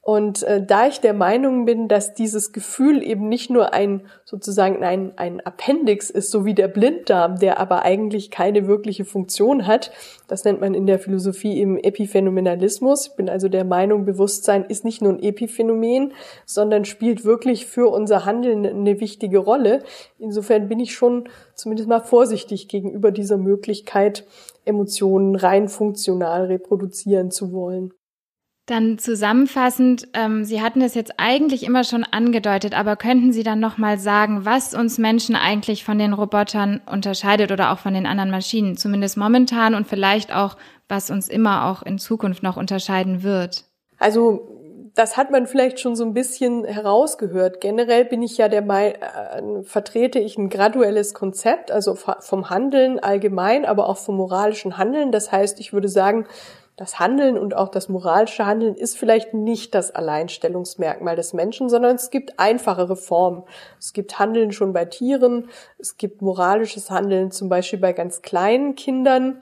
Und 0.08 0.44
äh, 0.44 0.64
da 0.64 0.86
ich 0.86 1.00
der 1.00 1.16
Meinung 1.16 1.66
bin, 1.66 1.88
dass 1.88 2.14
dieses 2.14 2.54
Gefühl 2.54 3.02
eben 3.02 3.28
nicht 3.28 3.50
nur 3.50 3.74
ein 3.74 4.04
sozusagen 4.24 4.84
ein, 4.84 5.18
ein 5.18 5.40
Appendix 5.40 6.12
ist, 6.12 6.30
so 6.30 6.46
wie 6.46 6.54
der 6.54 6.68
Blinddarm, 6.68 7.40
der 7.40 7.60
aber 7.60 7.82
eigentlich 7.82 8.30
keine 8.30 8.68
wirkliche 8.68 9.04
Funktion 9.04 9.66
hat, 9.66 9.92
das 10.28 10.44
nennt 10.44 10.62
man 10.62 10.76
in 10.76 10.86
der 10.86 11.00
Philosophie 11.00 11.60
im 11.60 11.80
Epiphänomenalismus. 11.80 13.08
Ich 13.08 13.16
bin 13.16 13.30
also 13.30 13.50
der 13.50 13.66
Meinung, 13.66 14.06
Bewusstsein 14.06 14.66
ist 14.66 14.86
nicht 14.86 15.02
nur 15.02 15.14
ein 15.14 15.24
Epiphänomen, 15.24 16.14
sondern 16.46 16.86
spielt 16.86 17.26
wirklich 17.26 17.66
für 17.66 17.88
unser 17.90 18.26
Handeln 18.26 18.64
eine 18.64 19.00
wichtige 19.00 19.40
Rolle. 19.40 19.82
Insofern 20.20 20.70
bin 20.70 20.80
ich 20.80 20.94
schon 20.94 21.30
zumindest 21.56 21.90
mal 21.90 22.02
vorsichtig 22.02 22.68
gegenüber 22.68 23.10
dieser 23.10 23.38
Möglichkeit, 23.38 24.28
Emotionen 24.66 25.36
rein 25.36 25.68
funktional 25.68 26.46
reproduzieren 26.46 27.32
zu 27.32 27.52
wollen. 27.52 27.92
Dann 28.68 28.98
zusammenfassend, 28.98 30.08
ähm, 30.14 30.44
Sie 30.44 30.60
hatten 30.60 30.82
es 30.82 30.96
jetzt 30.96 31.14
eigentlich 31.18 31.64
immer 31.64 31.84
schon 31.84 32.04
angedeutet, 32.04 32.76
aber 32.78 32.96
könnten 32.96 33.32
Sie 33.32 33.44
dann 33.44 33.60
nochmal 33.60 34.00
sagen, 34.00 34.44
was 34.44 34.74
uns 34.74 34.98
Menschen 34.98 35.36
eigentlich 35.36 35.84
von 35.84 36.00
den 36.00 36.14
Robotern 36.14 36.82
unterscheidet 36.92 37.52
oder 37.52 37.72
auch 37.72 37.78
von 37.78 37.94
den 37.94 38.08
anderen 38.08 38.32
Maschinen, 38.32 38.76
zumindest 38.76 39.18
momentan 39.18 39.76
und 39.76 39.86
vielleicht 39.86 40.34
auch, 40.34 40.58
was 40.90 41.12
uns 41.12 41.28
immer 41.30 41.68
auch 41.68 41.84
in 41.84 42.00
Zukunft 42.00 42.42
noch 42.42 42.58
unterscheiden 42.58 43.22
wird? 43.22 43.66
Also 44.00 44.50
das 44.96 45.18
hat 45.18 45.30
man 45.30 45.46
vielleicht 45.46 45.80
schon 45.80 45.96
so 45.96 46.04
ein 46.04 46.14
bisschen 46.14 46.64
herausgehört. 46.64 47.62
Generell 47.62 48.06
bin 48.06 48.24
ich 48.24 48.38
ja 48.38 48.48
der 48.48 48.64
Meinung, 48.64 48.96
äh, 48.96 49.64
vertrete 49.64 50.20
ich 50.20 50.38
ein 50.38 50.50
graduelles 50.50 51.14
Konzept, 51.14 51.70
also 51.70 51.96
vom 51.96 52.50
Handeln 52.50 53.00
allgemein, 53.00 53.66
aber 53.66 53.90
auch 53.90 53.98
vom 53.98 54.16
moralischen 54.16 54.78
Handeln. 54.78 55.12
Das 55.12 55.32
heißt, 55.32 55.60
ich 55.60 55.74
würde 55.74 55.90
sagen, 55.90 56.26
das 56.78 57.00
Handeln 57.00 57.38
und 57.38 57.56
auch 57.56 57.70
das 57.70 57.88
moralische 57.88 58.46
Handeln 58.46 58.76
ist 58.76 58.98
vielleicht 58.98 59.34
nicht 59.34 59.74
das 59.74 59.92
Alleinstellungsmerkmal 59.92 61.16
des 61.16 61.34
Menschen, 61.34 61.70
sondern 61.70 61.96
es 61.96 62.10
gibt 62.10 62.38
einfachere 62.38 62.98
Formen. 62.98 63.44
Es 63.80 63.94
gibt 63.94 64.20
Handeln 64.20 64.52
schon 64.52 64.74
bei 64.74 64.86
Tieren, 64.86 65.50
es 65.80 65.98
gibt 65.98 66.22
moralisches 66.22 66.92
Handeln 66.92 67.32
zum 67.32 67.48
Beispiel 67.48 67.80
bei 67.80 67.94
ganz 67.94 68.22
kleinen 68.22 68.76
Kindern, 68.76 69.42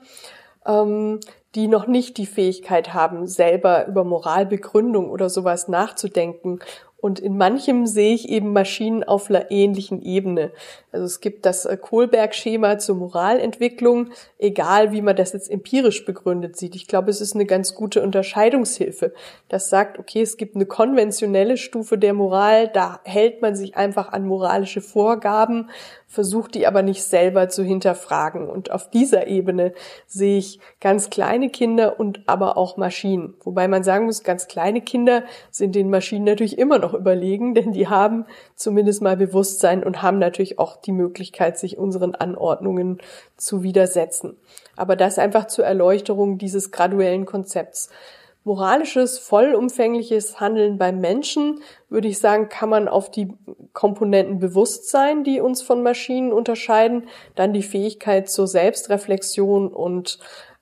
ähm, 0.64 1.20
die 1.56 1.66
noch 1.66 1.86
nicht 1.86 2.18
die 2.18 2.26
Fähigkeit 2.26 2.94
haben, 2.94 3.26
selber 3.26 3.86
über 3.86 4.04
Moralbegründung 4.04 5.10
oder 5.10 5.28
sowas 5.28 5.66
nachzudenken 5.68 6.60
und 7.04 7.20
in 7.20 7.36
manchem 7.36 7.84
sehe 7.84 8.14
ich 8.14 8.30
eben 8.30 8.54
Maschinen 8.54 9.04
auf 9.04 9.28
einer 9.28 9.50
ähnlichen 9.50 10.00
Ebene. 10.00 10.52
Also 10.94 11.06
es 11.06 11.20
gibt 11.20 11.44
das 11.44 11.64
äh, 11.64 11.76
Kohlberg-Schema 11.76 12.78
zur 12.78 12.94
Moralentwicklung, 12.96 14.10
egal 14.38 14.92
wie 14.92 15.02
man 15.02 15.16
das 15.16 15.32
jetzt 15.32 15.50
empirisch 15.50 16.04
begründet 16.04 16.56
sieht. 16.56 16.76
Ich 16.76 16.86
glaube, 16.86 17.10
es 17.10 17.20
ist 17.20 17.34
eine 17.34 17.46
ganz 17.46 17.74
gute 17.74 18.00
Unterscheidungshilfe. 18.00 19.12
Das 19.48 19.68
sagt, 19.68 19.98
okay, 19.98 20.22
es 20.22 20.36
gibt 20.36 20.54
eine 20.54 20.66
konventionelle 20.66 21.56
Stufe 21.56 21.98
der 21.98 22.14
Moral, 22.14 22.68
da 22.68 23.00
hält 23.02 23.42
man 23.42 23.56
sich 23.56 23.76
einfach 23.76 24.12
an 24.12 24.26
moralische 24.26 24.80
Vorgaben 24.80 25.68
versucht 26.14 26.54
die 26.54 26.66
aber 26.66 26.82
nicht 26.82 27.02
selber 27.02 27.48
zu 27.48 27.62
hinterfragen. 27.62 28.48
Und 28.48 28.70
auf 28.70 28.88
dieser 28.88 29.26
Ebene 29.26 29.74
sehe 30.06 30.38
ich 30.38 30.60
ganz 30.80 31.10
kleine 31.10 31.50
Kinder 31.50 31.98
und 31.98 32.22
aber 32.26 32.56
auch 32.56 32.76
Maschinen. 32.76 33.34
Wobei 33.42 33.68
man 33.68 33.82
sagen 33.82 34.06
muss, 34.06 34.22
ganz 34.22 34.46
kleine 34.46 34.80
Kinder 34.80 35.24
sind 35.50 35.74
den 35.74 35.90
Maschinen 35.90 36.24
natürlich 36.24 36.56
immer 36.56 36.78
noch 36.78 36.94
überlegen, 36.94 37.54
denn 37.54 37.72
die 37.72 37.88
haben 37.88 38.24
zumindest 38.54 39.02
mal 39.02 39.16
Bewusstsein 39.16 39.82
und 39.84 40.00
haben 40.02 40.18
natürlich 40.18 40.58
auch 40.58 40.80
die 40.86 40.92
Möglichkeit, 40.92 41.58
sich 41.58 41.78
unseren 41.78 42.14
Anordnungen 42.14 42.98
zu 43.36 43.62
widersetzen. 43.62 44.36
Aber 44.76 44.96
das 44.96 45.18
einfach 45.18 45.46
zur 45.46 45.64
Erleuchterung 45.64 46.38
dieses 46.38 46.70
graduellen 46.70 47.26
Konzepts. 47.26 47.90
Moralisches, 48.46 49.18
vollumfängliches 49.18 50.38
Handeln 50.38 50.76
beim 50.76 51.00
Menschen, 51.00 51.60
würde 51.88 52.08
ich 52.08 52.18
sagen, 52.18 52.50
kann 52.50 52.68
man 52.68 52.88
auf 52.88 53.10
die 53.10 53.32
Komponenten 53.72 54.38
Bewusstsein, 54.38 55.24
die 55.24 55.40
uns 55.40 55.62
von 55.62 55.82
Maschinen 55.82 56.30
unterscheiden, 56.30 57.08
dann 57.36 57.54
die 57.54 57.62
Fähigkeit 57.62 58.28
zur 58.28 58.46
Selbstreflexion 58.46 59.68
und 59.68 60.18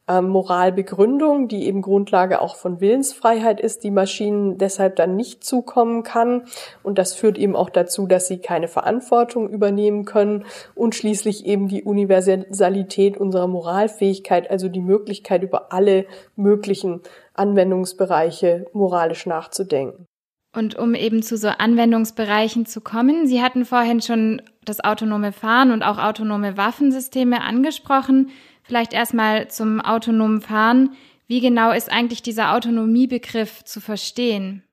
ähm, 0.08 0.28
Moralbegründung, 0.28 1.48
die 1.48 1.66
eben 1.66 1.80
Grundlage 1.80 2.40
auch 2.40 2.56
von 2.56 2.80
Willensfreiheit 2.80 3.60
ist, 3.60 3.84
die 3.84 3.90
Maschinen 3.90 4.58
deshalb 4.58 4.96
dann 4.96 5.16
nicht 5.16 5.44
zukommen 5.44 6.02
kann. 6.02 6.44
Und 6.82 6.98
das 6.98 7.14
führt 7.14 7.38
eben 7.38 7.54
auch 7.54 7.70
dazu, 7.70 8.06
dass 8.06 8.26
sie 8.26 8.38
keine 8.38 8.68
Verantwortung 8.68 9.48
übernehmen 9.48 10.04
können 10.04 10.44
und 10.74 10.94
schließlich 10.94 11.46
eben 11.46 11.68
die 11.68 11.84
Universalität 11.84 13.16
unserer 13.16 13.46
Moralfähigkeit, 13.46 14.50
also 14.50 14.68
die 14.68 14.80
Möglichkeit 14.80 15.42
über 15.42 15.72
alle 15.72 16.06
möglichen 16.36 17.00
Anwendungsbereiche 17.34 18.66
moralisch 18.72 19.26
nachzudenken. 19.26 20.06
Und 20.54 20.76
um 20.78 20.94
eben 20.94 21.22
zu 21.22 21.38
so 21.38 21.48
Anwendungsbereichen 21.48 22.66
zu 22.66 22.82
kommen, 22.82 23.26
Sie 23.26 23.42
hatten 23.42 23.64
vorhin 23.64 24.02
schon 24.02 24.42
das 24.64 24.84
autonome 24.84 25.32
Fahren 25.32 25.70
und 25.70 25.82
auch 25.82 25.98
autonome 25.98 26.58
Waffensysteme 26.58 27.40
angesprochen. 27.40 28.30
Vielleicht 28.62 28.92
erstmal 28.92 29.48
zum 29.48 29.80
autonomen 29.80 30.40
Fahren. 30.40 30.96
Wie 31.26 31.40
genau 31.40 31.72
ist 31.72 31.90
eigentlich 31.90 32.22
dieser 32.22 32.54
Autonomiebegriff 32.54 33.64
zu 33.64 33.80
verstehen? 33.80 34.64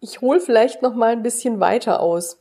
Ich 0.00 0.20
hole 0.20 0.40
vielleicht 0.40 0.82
noch 0.82 0.94
mal 0.94 1.12
ein 1.12 1.22
bisschen 1.22 1.60
weiter 1.60 2.00
aus. 2.00 2.40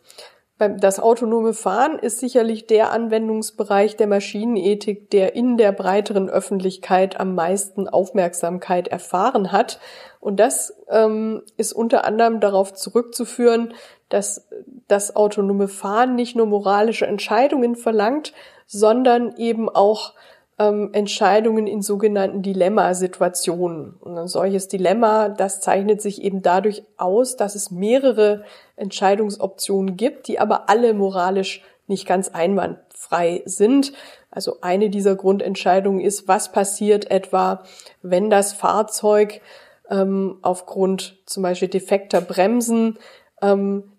Das 0.58 1.00
autonome 1.00 1.54
Fahren 1.54 1.98
ist 1.98 2.20
sicherlich 2.20 2.68
der 2.68 2.92
Anwendungsbereich 2.92 3.96
der 3.96 4.06
Maschinenethik, 4.06 5.10
der 5.10 5.36
in 5.36 5.58
der 5.58 5.72
breiteren 5.72 6.30
Öffentlichkeit 6.30 7.20
am 7.20 7.34
meisten 7.34 7.88
Aufmerksamkeit 7.88 8.88
erfahren 8.88 9.52
hat. 9.52 9.80
Und 10.20 10.40
das 10.40 10.76
ähm, 10.88 11.42
ist 11.58 11.74
unter 11.74 12.06
anderem 12.06 12.40
darauf 12.40 12.74
zurückzuführen, 12.74 13.74
dass 14.10 14.48
das 14.88 15.16
autonome 15.16 15.68
Fahren 15.68 16.14
nicht 16.14 16.36
nur 16.36 16.46
moralische 16.46 17.08
Entscheidungen 17.08 17.76
verlangt, 17.76 18.34
sondern 18.68 19.36
eben 19.38 19.68
auch 19.68 20.14
ähm, 20.62 20.90
Entscheidungen 20.94 21.66
in 21.66 21.82
sogenannten 21.82 22.44
Dilemmasituationen. 22.44 23.96
Und 24.00 24.18
ein 24.18 24.28
solches 24.28 24.68
Dilemma, 24.68 25.30
das 25.30 25.60
zeichnet 25.60 26.02
sich 26.02 26.22
eben 26.22 26.42
dadurch 26.42 26.84
aus, 26.98 27.36
dass 27.36 27.56
es 27.56 27.72
mehrere 27.72 28.44
Entscheidungsoptionen 28.76 29.98
gibt, 29.98 30.28
die 30.28 30.40
aber 30.40 30.70
alle 30.70 30.94
moralisch 30.94 31.64
nicht 31.88 32.08
ganz 32.08 32.30
einwandfrei 32.30 33.42
sind. 33.46 33.94
Also 34.30 34.58
eine 34.62 34.90
dieser 34.90 35.16
Grundentscheidungen 35.16 36.00
ist, 36.00 36.28
was 36.28 36.52
passiert 36.52 37.10
etwa, 37.10 37.64
wenn 38.02 38.30
das 38.30 38.54
Fahrzeug 38.54 39.42
ähm, 39.90 40.38
aufgrund 40.42 41.18
zum 41.26 41.44
Beispiel 41.44 41.68
defekter 41.70 42.22
Bremsen 42.22 43.00
ähm, 43.42 43.91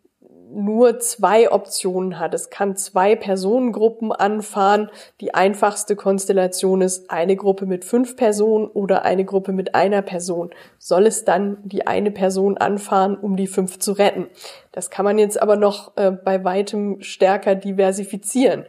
nur 0.54 0.98
zwei 0.98 1.50
Optionen 1.50 2.18
hat. 2.18 2.34
Es 2.34 2.50
kann 2.50 2.76
zwei 2.76 3.16
Personengruppen 3.16 4.12
anfahren. 4.12 4.90
Die 5.20 5.34
einfachste 5.34 5.96
Konstellation 5.96 6.80
ist 6.80 7.10
eine 7.10 7.36
Gruppe 7.36 7.66
mit 7.66 7.84
fünf 7.84 8.16
Personen 8.16 8.66
oder 8.66 9.04
eine 9.04 9.24
Gruppe 9.24 9.52
mit 9.52 9.74
einer 9.74 10.02
Person. 10.02 10.50
Soll 10.78 11.06
es 11.06 11.24
dann 11.24 11.58
die 11.64 11.86
eine 11.86 12.10
Person 12.10 12.58
anfahren, 12.58 13.16
um 13.16 13.36
die 13.36 13.46
fünf 13.46 13.78
zu 13.78 13.92
retten? 13.92 14.28
Das 14.72 14.90
kann 14.90 15.04
man 15.04 15.18
jetzt 15.18 15.40
aber 15.40 15.56
noch 15.56 15.96
äh, 15.96 16.10
bei 16.10 16.44
weitem 16.44 17.00
stärker 17.02 17.54
diversifizieren. 17.54 18.66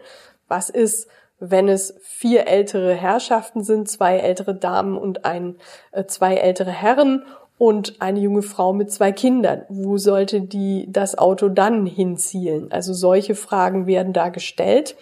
Was 0.48 0.69
ist, 0.69 1.08
wenn 1.39 1.67
es 1.67 1.96
vier 2.02 2.48
ältere 2.48 2.93
Herrschaften 2.93 3.63
sind, 3.63 3.89
zwei 3.89 4.17
ältere 4.17 4.56
Damen 4.56 4.98
und 4.98 5.26
ein, 5.26 5.58
äh, 5.91 6.06
zwei 6.06 6.36
ältere 6.36 6.72
Herren 6.72 7.26
und 7.63 8.02
eine 8.02 8.19
junge 8.19 8.41
Frau 8.41 8.73
mit 8.73 8.91
zwei 8.91 9.13
Kindern. 9.13 9.62
Wo 9.69 9.97
sollte 9.97 10.41
die 10.41 10.86
das 10.91 11.17
Auto 11.17 11.47
dann 11.47 11.86
hinzielen? 11.86 12.69
Also 12.73 12.91
solche 12.91 13.36
Fragen 13.36 13.88
werden 13.88 14.12
da 14.12 14.28
gestellt. 14.28 14.97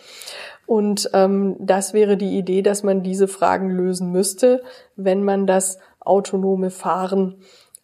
Und 0.67 1.09
ähm, 1.13 1.55
das 1.57 1.95
wäre 1.95 2.17
die 2.17 2.37
Idee, 2.37 2.61
dass 2.61 2.83
man 2.83 3.01
diese 3.01 3.27
Fragen 3.27 3.71
lösen 3.71 4.11
müsste, 4.11 4.61
wenn 4.95 5.23
man 5.23 5.47
das 5.47 5.79
autonome 5.99 6.69
Fahren 6.69 7.37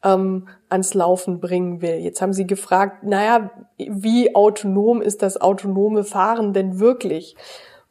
ähm, 0.03 0.47
ans 0.69 0.93
Laufen 0.93 1.39
bringen 1.39 1.81
will. 1.81 1.95
Jetzt 1.95 2.21
haben 2.21 2.33
Sie 2.33 2.45
gefragt, 2.45 3.01
naja, 3.01 3.49
wie 3.79 4.35
autonom 4.35 5.01
ist 5.01 5.23
das 5.23 5.41
autonome 5.41 6.03
Fahren 6.03 6.53
denn 6.53 6.79
wirklich? 6.79 7.35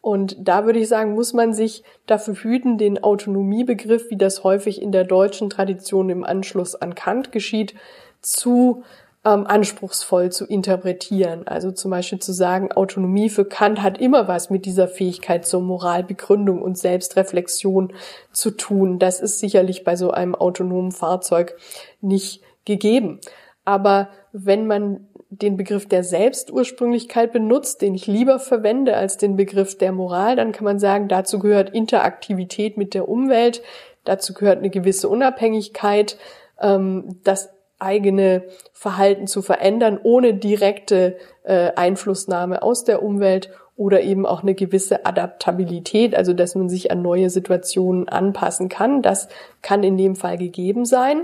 Und 0.07 0.37
da 0.39 0.67
würde 0.67 0.79
ich 0.79 0.87
sagen, 0.87 1.15
muss 1.15 1.33
man 1.33 1.53
sich 1.53 1.83
dafür 2.07 2.35
hüten, 2.35 2.79
den 2.79 3.03
Autonomiebegriff, 3.03 4.09
wie 4.09 4.17
das 4.17 4.45
häufig 4.45 4.81
in 4.81 4.93
der 4.93 5.03
deutschen 5.03 5.51
Tradition 5.51 6.11
im 6.11 6.23
Anschluss 6.23 6.77
an 6.77 6.95
Kant 6.95 7.33
geschieht, 7.33 7.75
zu 8.21 8.85
ähm, 9.25 9.49
anspruchsvoll 9.49 10.31
zu 10.31 10.47
interpretieren. 10.47 11.49
Also 11.49 11.73
zum 11.73 11.91
Beispiel 11.91 12.21
zu 12.21 12.33
sagen, 12.33 12.71
Autonomie 12.71 13.29
für 13.29 13.45
Kant 13.45 13.83
hat 13.83 13.99
immer 13.99 14.29
was 14.29 14.49
mit 14.49 14.65
dieser 14.65 14.87
Fähigkeit 14.87 15.45
zur 15.45 15.61
Moralbegründung 15.61 16.63
und 16.63 16.79
Selbstreflexion 16.79 17.93
zu 18.31 18.53
tun. 18.53 19.01
Das 19.01 19.19
ist 19.19 19.41
sicherlich 19.41 19.83
bei 19.83 19.97
so 19.97 20.13
einem 20.13 20.37
autonomen 20.37 20.93
Fahrzeug 20.93 21.57
nicht 22.01 22.45
gegeben. 22.65 23.19
Aber 23.65 24.11
wenn 24.31 24.69
man 24.69 25.09
den 25.31 25.57
Begriff 25.57 25.89
der 25.89 26.05
Selbstursprünglichkeit 26.05 27.33
benutzt, 27.33 27.83
den 27.83 27.95
ich 27.95 28.07
lieber 28.07 28.39
verwende 28.39 28.97
als 28.97 29.17
den 29.17 29.37
Begriff 29.37 29.77
der 29.77 29.93
Moral, 29.93 30.37
dann 30.37 30.53
kann 30.53 30.65
man 30.65 30.79
sagen, 30.79 31.09
dazu 31.09 31.39
gehört 31.39 31.71
Interaktivität 31.71 32.77
mit 32.77 32.95
der 32.95 33.09
Umwelt, 33.09 33.63
dazu 34.05 34.35
gehört 34.35 34.59
eine 34.59 34.71
gewisse 34.71 35.09
Unabhängigkeit, 35.09 36.17
ähm, 36.61 37.21
das 37.25 37.51
eigene 37.79 38.45
Verhalten 38.73 39.27
zu 39.27 39.43
verändern, 39.43 39.99
ohne 40.03 40.35
direkte 40.35 41.17
äh, 41.43 41.73
Einflussnahme 41.75 42.63
aus 42.63 42.85
der 42.85 43.03
Umwelt 43.03 43.51
oder 43.77 44.01
eben 44.01 44.25
auch 44.25 44.43
eine 44.43 44.55
gewisse 44.55 45.05
Adaptabilität, 45.05 46.15
also 46.15 46.33
dass 46.33 46.55
man 46.55 46.71
sich 46.71 46.91
an 46.91 47.03
neue 47.03 47.29
Situationen 47.29 48.09
anpassen 48.09 48.71
kann. 48.71 49.03
Das 49.03 49.29
kann 49.61 49.83
in 49.83 49.99
dem 49.99 50.17
Fall 50.17 50.39
gegeben 50.39 50.87
sein. 50.87 51.23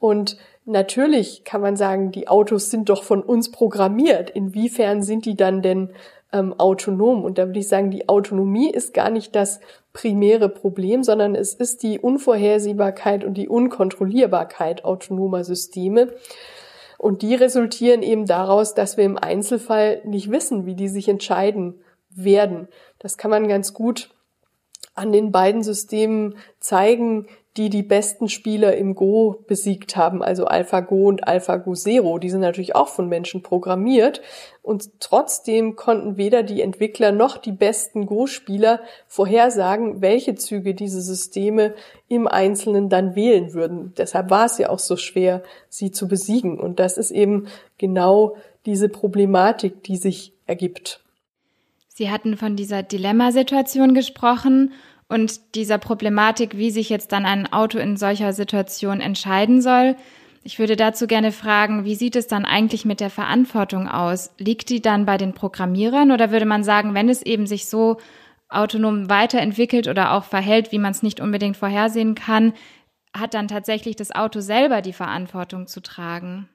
Und 0.00 0.36
natürlich 0.66 1.44
kann 1.44 1.60
man 1.60 1.76
sagen, 1.76 2.12
die 2.12 2.28
Autos 2.28 2.70
sind 2.70 2.88
doch 2.88 3.02
von 3.02 3.22
uns 3.22 3.50
programmiert. 3.50 4.30
Inwiefern 4.30 5.02
sind 5.02 5.24
die 5.24 5.36
dann 5.36 5.62
denn 5.62 5.90
ähm, 6.32 6.54
autonom? 6.58 7.24
Und 7.24 7.38
da 7.38 7.46
würde 7.46 7.60
ich 7.60 7.68
sagen, 7.68 7.90
die 7.90 8.08
Autonomie 8.08 8.70
ist 8.70 8.92
gar 8.92 9.10
nicht 9.10 9.34
das 9.34 9.60
primäre 9.92 10.48
Problem, 10.48 11.02
sondern 11.02 11.34
es 11.34 11.54
ist 11.54 11.82
die 11.82 11.98
Unvorhersehbarkeit 11.98 13.24
und 13.24 13.34
die 13.34 13.48
Unkontrollierbarkeit 13.48 14.84
autonomer 14.84 15.44
Systeme. 15.44 16.12
Und 16.98 17.22
die 17.22 17.34
resultieren 17.34 18.02
eben 18.02 18.26
daraus, 18.26 18.74
dass 18.74 18.96
wir 18.96 19.04
im 19.04 19.18
Einzelfall 19.18 20.00
nicht 20.04 20.30
wissen, 20.30 20.66
wie 20.66 20.74
die 20.74 20.88
sich 20.88 21.08
entscheiden 21.08 21.80
werden. 22.10 22.68
Das 22.98 23.16
kann 23.16 23.30
man 23.30 23.48
ganz 23.48 23.74
gut 23.74 24.10
an 24.94 25.12
den 25.12 25.30
beiden 25.30 25.62
Systemen 25.62 26.36
zeigen, 26.58 27.26
die 27.56 27.70
die 27.70 27.82
besten 27.82 28.28
Spieler 28.28 28.76
im 28.76 28.94
Go 28.94 29.44
besiegt 29.46 29.96
haben, 29.96 30.22
also 30.22 30.44
AlphaGo 30.46 31.08
und 31.08 31.26
AlphaGo 31.26 31.74
Zero. 31.74 32.18
Die 32.18 32.28
sind 32.28 32.40
natürlich 32.40 32.76
auch 32.76 32.88
von 32.88 33.08
Menschen 33.08 33.42
programmiert 33.42 34.20
und 34.62 35.00
trotzdem 35.00 35.76
konnten 35.76 36.16
weder 36.16 36.42
die 36.42 36.60
Entwickler 36.60 37.12
noch 37.12 37.38
die 37.38 37.52
besten 37.52 38.06
Go-Spieler 38.06 38.80
vorhersagen, 39.06 40.02
welche 40.02 40.34
Züge 40.34 40.74
diese 40.74 41.00
Systeme 41.00 41.74
im 42.08 42.26
Einzelnen 42.26 42.88
dann 42.88 43.14
wählen 43.14 43.54
würden. 43.54 43.94
Deshalb 43.96 44.30
war 44.30 44.46
es 44.46 44.58
ja 44.58 44.68
auch 44.68 44.78
so 44.78 44.96
schwer, 44.96 45.42
sie 45.68 45.92
zu 45.92 46.08
besiegen. 46.08 46.60
Und 46.60 46.78
das 46.78 46.98
ist 46.98 47.10
eben 47.10 47.46
genau 47.78 48.36
diese 48.66 48.88
Problematik, 48.88 49.82
die 49.84 49.96
sich 49.96 50.32
ergibt. 50.46 51.00
Sie 51.88 52.10
hatten 52.10 52.36
von 52.36 52.56
dieser 52.56 52.82
Dilemmasituation 52.82 53.94
gesprochen 53.94 54.72
und 55.08 55.54
dieser 55.54 55.78
Problematik, 55.78 56.56
wie 56.56 56.70
sich 56.70 56.88
jetzt 56.88 57.12
dann 57.12 57.26
ein 57.26 57.52
Auto 57.52 57.78
in 57.78 57.96
solcher 57.96 58.32
Situation 58.32 59.00
entscheiden 59.00 59.62
soll. 59.62 59.96
Ich 60.42 60.58
würde 60.58 60.76
dazu 60.76 61.06
gerne 61.06 61.32
fragen, 61.32 61.84
wie 61.84 61.94
sieht 61.94 62.16
es 62.16 62.26
dann 62.26 62.44
eigentlich 62.44 62.84
mit 62.84 63.00
der 63.00 63.10
Verantwortung 63.10 63.88
aus? 63.88 64.30
Liegt 64.38 64.68
die 64.68 64.80
dann 64.80 65.04
bei 65.04 65.16
den 65.16 65.32
Programmierern 65.32 66.12
oder 66.12 66.30
würde 66.30 66.46
man 66.46 66.64
sagen, 66.64 66.94
wenn 66.94 67.08
es 67.08 67.22
eben 67.22 67.46
sich 67.46 67.68
so 67.68 67.98
autonom 68.48 69.10
weiterentwickelt 69.10 69.88
oder 69.88 70.12
auch 70.12 70.24
verhält, 70.24 70.70
wie 70.70 70.78
man 70.78 70.92
es 70.92 71.02
nicht 71.02 71.20
unbedingt 71.20 71.56
vorhersehen 71.56 72.14
kann, 72.14 72.52
hat 73.12 73.34
dann 73.34 73.48
tatsächlich 73.48 73.96
das 73.96 74.14
Auto 74.14 74.40
selber 74.40 74.82
die 74.82 74.92
Verantwortung 74.92 75.66
zu 75.66 75.80
tragen? 75.80 76.48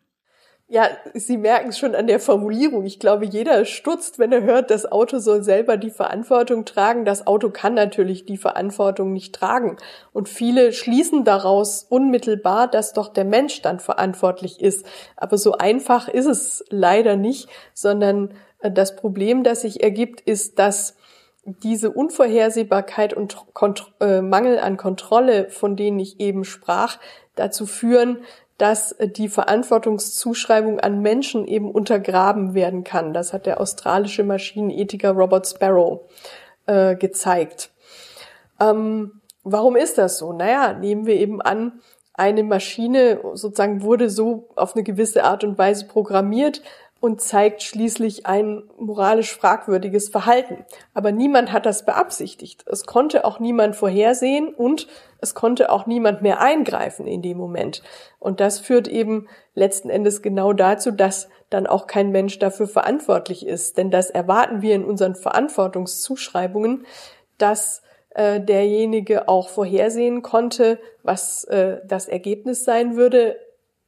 Ja, 0.73 0.88
Sie 1.13 1.36
merken 1.36 1.67
es 1.67 1.77
schon 1.77 1.95
an 1.95 2.07
der 2.07 2.21
Formulierung. 2.21 2.86
Ich 2.86 2.97
glaube, 2.97 3.25
jeder 3.25 3.65
stutzt, 3.65 4.19
wenn 4.19 4.31
er 4.31 4.43
hört, 4.43 4.71
das 4.71 4.89
Auto 4.89 5.19
soll 5.19 5.43
selber 5.43 5.75
die 5.75 5.89
Verantwortung 5.89 6.63
tragen. 6.63 7.03
Das 7.03 7.27
Auto 7.27 7.49
kann 7.49 7.73
natürlich 7.73 8.25
die 8.25 8.38
Verantwortung 8.38 9.12
nicht 9.12 9.36
tragen. 9.36 9.75
Und 10.13 10.29
viele 10.29 10.71
schließen 10.71 11.25
daraus 11.25 11.86
unmittelbar, 11.89 12.69
dass 12.69 12.93
doch 12.93 13.10
der 13.10 13.25
Mensch 13.25 13.62
dann 13.62 13.81
verantwortlich 13.81 14.62
ist. 14.62 14.86
Aber 15.17 15.38
so 15.38 15.57
einfach 15.57 16.07
ist 16.07 16.27
es 16.27 16.63
leider 16.69 17.17
nicht, 17.17 17.49
sondern 17.73 18.34
äh, 18.62 18.71
das 18.71 18.95
Problem, 18.95 19.43
das 19.43 19.63
sich 19.63 19.84
ergibt, 19.84 20.21
ist, 20.21 20.57
dass 20.57 20.95
diese 21.43 21.91
Unvorhersehbarkeit 21.91 23.13
und 23.13 23.36
Kont 23.53 23.91
äh, 23.99 24.21
Mangel 24.21 24.57
an 24.57 24.77
Kontrolle, 24.77 25.49
von 25.49 25.75
denen 25.75 25.99
ich 25.99 26.21
eben 26.21 26.45
sprach, 26.45 26.97
dazu 27.36 27.65
führen, 27.65 28.19
dass 28.62 28.95
die 29.00 29.28
Verantwortungszuschreibung 29.28 30.80
an 30.80 31.02
Menschen 31.02 31.47
eben 31.47 31.71
untergraben 31.71 32.54
werden 32.54 32.84
kann. 32.84 33.12
Das 33.12 33.34
hat 33.34 33.47
der 33.47 33.60
australische 33.60 34.24
Maschinenethiker 34.24 35.12
Robert 35.12 35.47
Sparrow 35.47 36.02
äh, 36.67 36.95
gezeigt. 36.95 37.71
Ähm, 38.60 39.21
warum 39.43 39.76
ist 39.76 39.97
das 39.97 40.19
so? 40.19 40.32
Naja, 40.32 40.74
nehmen 40.74 41.08
wir 41.08 41.15
eben 41.15 41.41
an, 41.41 41.82
eine 42.13 42.43
Maschine 42.43 43.19
sozusagen 43.34 43.82
wurde 43.82 44.12
so 44.12 44.50
auf 44.56 44.76
eine 44.76 44.84
gewisse 44.84 45.24
Art 45.24 45.43
und 45.43 45.58
Weise 45.58 45.88
programmiert, 45.88 46.62
und 47.02 47.19
zeigt 47.19 47.63
schließlich 47.63 48.28
ein 48.28 48.63
moralisch 48.78 49.36
fragwürdiges 49.36 50.10
Verhalten. 50.10 50.63
Aber 50.93 51.12
niemand 51.12 51.52
hat 51.52 51.65
das 51.65 51.84
beabsichtigt. 51.84 52.63
Es 52.67 52.86
konnte 52.86 53.26
auch 53.26 53.39
niemand 53.39 53.76
vorhersehen 53.76 54.54
und 54.54 54.88
es 55.21 55.36
konnte 55.36 55.71
auch 55.71 55.86
niemand 55.86 56.21
mehr 56.21 56.41
eingreifen 56.41 57.07
in 57.07 57.21
dem 57.21 57.38
Moment. 57.38 57.84
Und 58.19 58.39
das 58.39 58.60
führt 58.60 58.88
eben 58.88 59.27
letzten 59.53 59.89
Endes 59.89 60.21
genau 60.21 60.51
dazu, 60.51 60.91
dass 60.91 61.29
dann 61.49 61.67
auch 61.67 61.88
kein 61.88 62.12
Mensch 62.12 62.39
dafür 62.39 62.67
verantwortlich 62.67 63.45
ist. 63.45 63.77
Denn 63.77 63.91
das 63.91 64.10
erwarten 64.10 64.62
wir 64.62 64.75
in 64.75 64.84
unseren 64.84 65.15
Verantwortungszuschreibungen, 65.15 66.86
dass 67.38 67.84
äh, 68.10 68.41
derjenige 68.41 69.27
auch 69.27 69.49
vorhersehen 69.49 70.21
konnte, 70.21 70.79
was 71.03 71.43
äh, 71.45 71.77
das 71.86 72.07
Ergebnis 72.07 72.65
sein 72.65 72.95
würde 72.95 73.38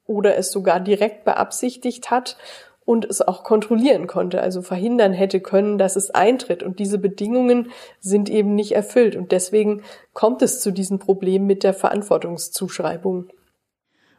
oder 0.06 0.38
es 0.38 0.52
sogar 0.52 0.80
direkt 0.80 1.26
beabsichtigt 1.26 2.12
hat 2.12 2.38
und 2.86 3.06
es 3.06 3.22
auch 3.22 3.44
kontrollieren 3.44 4.08
konnte, 4.08 4.42
also 4.42 4.62
verhindern 4.62 5.14
hätte 5.14 5.40
können, 5.40 5.78
dass 5.78 5.96
es 5.96 6.12
eintritt. 6.12 6.64
Und 6.64 6.80
diese 6.80 6.98
Bedingungen 6.98 7.72
sind 8.00 8.30
eben 8.30 8.56
nicht 8.56 8.74
erfüllt. 8.74 9.16
Und 9.16 9.32
deswegen 9.32 9.84
kommt 10.14 10.42
es 10.42 10.60
zu 10.60 10.72
diesen 10.72 11.00
Problemen 11.00 11.48
mit 11.48 11.64
der 11.64 11.74
Verantwortungszuschreibung. 11.74 13.30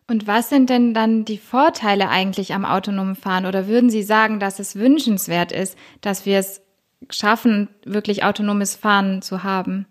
Und 0.07 0.27
was 0.27 0.51
sind 0.51 0.69
denn 0.69 0.93
dann 0.93 1.25
die 1.25 1.39
Vorteile 1.39 2.09
eigentlich 2.09 2.53
am 2.53 2.65
autonomen 2.65 3.17
Fahren? 3.17 3.47
Oder 3.47 3.69
würden 3.69 3.89
Sie 3.89 4.03
sagen, 4.03 4.39
dass 4.39 4.59
es 4.59 4.77
wünschenswert 4.77 5.51
ist, 5.51 5.79
dass 6.03 6.27
wir 6.27 6.39
es 6.39 6.63
schaffen, 7.11 7.69
wirklich 7.85 8.25
autonomes 8.25 8.77
Fahren 8.77 9.23
zu 9.23 9.45
haben? 9.45 9.87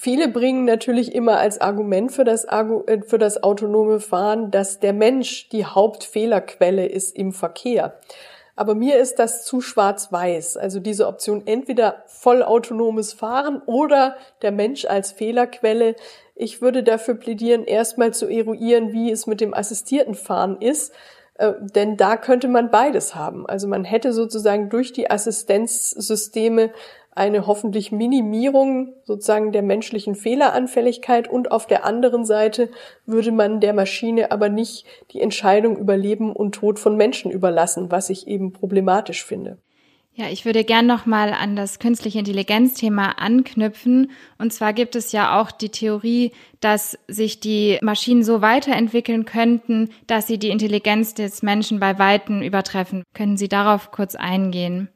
Viele 0.00 0.28
bringen 0.28 0.64
natürlich 0.64 1.12
immer 1.12 1.38
als 1.38 1.60
Argument 1.60 2.12
für 2.12 2.22
das, 2.22 2.44
äh, 2.44 3.00
für 3.04 3.18
das 3.18 3.42
autonome 3.42 3.98
Fahren, 3.98 4.52
dass 4.52 4.78
der 4.78 4.92
Mensch 4.92 5.48
die 5.48 5.64
Hauptfehlerquelle 5.64 6.86
ist 6.86 7.16
im 7.16 7.32
Verkehr. 7.32 7.98
Aber 8.54 8.76
mir 8.76 8.96
ist 8.98 9.18
das 9.18 9.44
zu 9.44 9.60
schwarz-weiß. 9.60 10.56
Also 10.56 10.78
diese 10.78 11.08
Option 11.08 11.42
entweder 11.46 12.04
vollautonomes 12.06 13.12
Fahren 13.12 13.60
oder 13.66 14.16
der 14.42 14.52
Mensch 14.52 14.84
als 14.84 15.10
Fehlerquelle. 15.10 15.96
Ich 16.36 16.62
würde 16.62 16.84
dafür 16.84 17.14
plädieren, 17.14 17.64
erstmal 17.64 18.14
zu 18.14 18.28
eruieren, 18.28 18.92
wie 18.92 19.10
es 19.10 19.26
mit 19.26 19.40
dem 19.40 19.52
assistierten 19.52 20.14
Fahren 20.14 20.60
ist. 20.60 20.92
Äh, 21.38 21.54
denn 21.60 21.96
da 21.96 22.16
könnte 22.16 22.46
man 22.46 22.70
beides 22.70 23.16
haben. 23.16 23.46
Also 23.46 23.66
man 23.66 23.84
hätte 23.84 24.12
sozusagen 24.12 24.68
durch 24.68 24.92
die 24.92 25.10
Assistenzsysteme 25.10 26.70
eine 27.10 27.46
hoffentlich 27.46 27.90
Minimierung 27.90 28.94
sozusagen 29.04 29.52
der 29.52 29.62
menschlichen 29.62 30.14
Fehleranfälligkeit 30.14 31.28
und 31.28 31.50
auf 31.50 31.66
der 31.66 31.84
anderen 31.84 32.24
Seite 32.24 32.70
würde 33.06 33.32
man 33.32 33.60
der 33.60 33.72
Maschine 33.72 34.30
aber 34.30 34.48
nicht 34.48 34.86
die 35.10 35.20
Entscheidung 35.20 35.76
über 35.76 35.96
Leben 35.96 36.32
und 36.32 36.54
Tod 36.54 36.78
von 36.78 36.96
Menschen 36.96 37.30
überlassen, 37.30 37.90
was 37.90 38.10
ich 38.10 38.28
eben 38.28 38.52
problematisch 38.52 39.24
finde. 39.24 39.58
Ja, 40.18 40.26
ich 40.28 40.44
würde 40.44 40.64
gern 40.64 40.84
nochmal 40.84 41.32
an 41.32 41.54
das 41.54 41.78
künstliche 41.78 42.18
Intelligenzthema 42.18 43.10
anknüpfen. 43.18 44.10
Und 44.36 44.52
zwar 44.52 44.72
gibt 44.72 44.96
es 44.96 45.12
ja 45.12 45.40
auch 45.40 45.52
die 45.52 45.68
Theorie, 45.68 46.32
dass 46.58 46.98
sich 47.06 47.38
die 47.38 47.78
Maschinen 47.82 48.24
so 48.24 48.42
weiterentwickeln 48.42 49.26
könnten, 49.26 49.90
dass 50.08 50.26
sie 50.26 50.38
die 50.38 50.50
Intelligenz 50.50 51.14
des 51.14 51.44
Menschen 51.44 51.78
bei 51.78 52.00
Weitem 52.00 52.42
übertreffen. 52.42 53.04
Können 53.14 53.36
Sie 53.36 53.46
darauf 53.46 53.92
kurz 53.92 54.16
eingehen? 54.16 54.88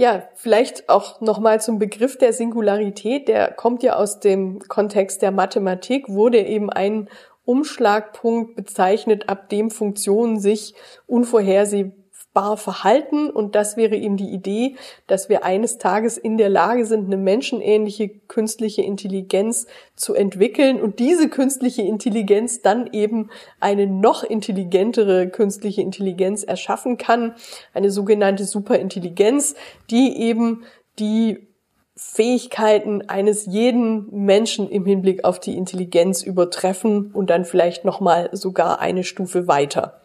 Ja, 0.00 0.28
vielleicht 0.36 0.88
auch 0.88 1.20
nochmal 1.20 1.60
zum 1.60 1.80
Begriff 1.80 2.16
der 2.16 2.32
Singularität. 2.32 3.26
Der 3.26 3.50
kommt 3.50 3.82
ja 3.82 3.96
aus 3.96 4.20
dem 4.20 4.60
Kontext 4.60 5.22
der 5.22 5.32
Mathematik, 5.32 6.08
wurde 6.08 6.38
eben 6.38 6.70
ein 6.70 7.08
Umschlagpunkt 7.44 8.54
bezeichnet, 8.54 9.28
ab 9.28 9.48
dem 9.48 9.72
Funktionen 9.72 10.38
sich 10.38 10.74
unvorhersehbar 11.08 11.98
nutzbar 12.38 12.56
verhalten. 12.56 13.30
Und 13.30 13.54
das 13.54 13.76
wäre 13.76 13.96
eben 13.96 14.16
die 14.16 14.30
Idee, 14.30 14.76
dass 15.06 15.28
wir 15.28 15.44
eines 15.44 15.78
Tages 15.78 16.16
in 16.18 16.38
der 16.38 16.48
Lage 16.48 16.84
sind, 16.86 17.06
eine 17.06 17.16
menschenähnliche 17.16 18.08
künstliche 18.08 18.82
Intelligenz 18.82 19.66
zu 19.96 20.14
entwickeln 20.14 20.80
und 20.80 20.98
diese 20.98 21.28
künstliche 21.28 21.82
Intelligenz 21.82 22.62
dann 22.62 22.88
eben 22.92 23.30
eine 23.60 23.86
noch 23.86 24.22
intelligentere 24.22 25.28
künstliche 25.28 25.82
Intelligenz 25.82 26.44
erschaffen 26.44 26.98
kann, 26.98 27.34
eine 27.74 27.90
sogenannte 27.90 28.44
Superintelligenz, 28.44 29.54
die 29.90 30.16
eben 30.18 30.64
die 30.98 31.48
Fähigkeiten 31.96 33.08
eines 33.08 33.46
jeden 33.46 34.06
Menschen 34.24 34.68
im 34.68 34.86
Hinblick 34.86 35.24
auf 35.24 35.40
die 35.40 35.56
Intelligenz 35.56 36.22
übertreffen 36.22 37.10
und 37.12 37.28
dann 37.28 37.44
vielleicht 37.44 37.84
noch 37.84 37.98
mal 37.98 38.30
sogar 38.32 38.78
eine 38.78 39.02
Stufe 39.02 39.48
weiter 39.48 40.00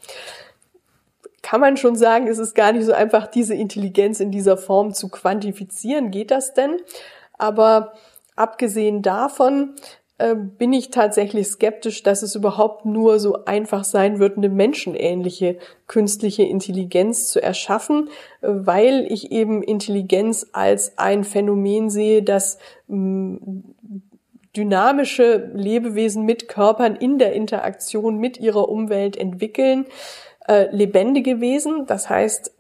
kann 1.43 1.61
man 1.61 1.77
schon 1.77 1.95
sagen, 1.95 2.27
es 2.27 2.39
ist 2.39 2.55
gar 2.55 2.71
nicht 2.71 2.85
so 2.85 2.93
einfach, 2.93 3.27
diese 3.27 3.53
Intelligenz 3.53 4.19
in 4.19 4.31
dieser 4.31 4.57
Form 4.57 4.93
zu 4.93 5.09
quantifizieren. 5.09 6.09
Geht 6.09 6.31
das 6.31 6.53
denn? 6.53 6.77
Aber 7.37 7.93
abgesehen 8.35 9.01
davon 9.01 9.75
äh, 10.17 10.35
bin 10.35 10.71
ich 10.71 10.89
tatsächlich 10.89 11.47
skeptisch, 11.47 12.01
dass 12.01 12.21
es 12.21 12.35
überhaupt 12.35 12.85
nur 12.85 13.19
so 13.19 13.43
einfach 13.45 13.83
sein 13.83 14.19
wird, 14.19 14.37
eine 14.37 14.47
menschenähnliche 14.47 15.57
künstliche 15.85 16.43
Intelligenz 16.43 17.27
zu 17.27 17.43
erschaffen, 17.43 18.09
weil 18.41 19.05
ich 19.09 19.31
eben 19.31 19.61
Intelligenz 19.61 20.47
als 20.53 20.97
ein 20.97 21.25
Phänomen 21.25 21.89
sehe, 21.89 22.23
das 22.23 22.57
mh, 22.87 23.39
dynamische 24.55 25.51
Lebewesen 25.53 26.23
mit 26.23 26.47
Körpern 26.47 26.95
in 26.95 27.17
der 27.17 27.33
Interaktion 27.33 28.17
mit 28.17 28.39
ihrer 28.39 28.69
Umwelt 28.69 29.17
entwickeln 29.17 29.87
äh, 30.47 30.67
lebendige 30.75 31.39
Wesen, 31.39 31.85
das 31.87 32.09
heißt 32.09 32.55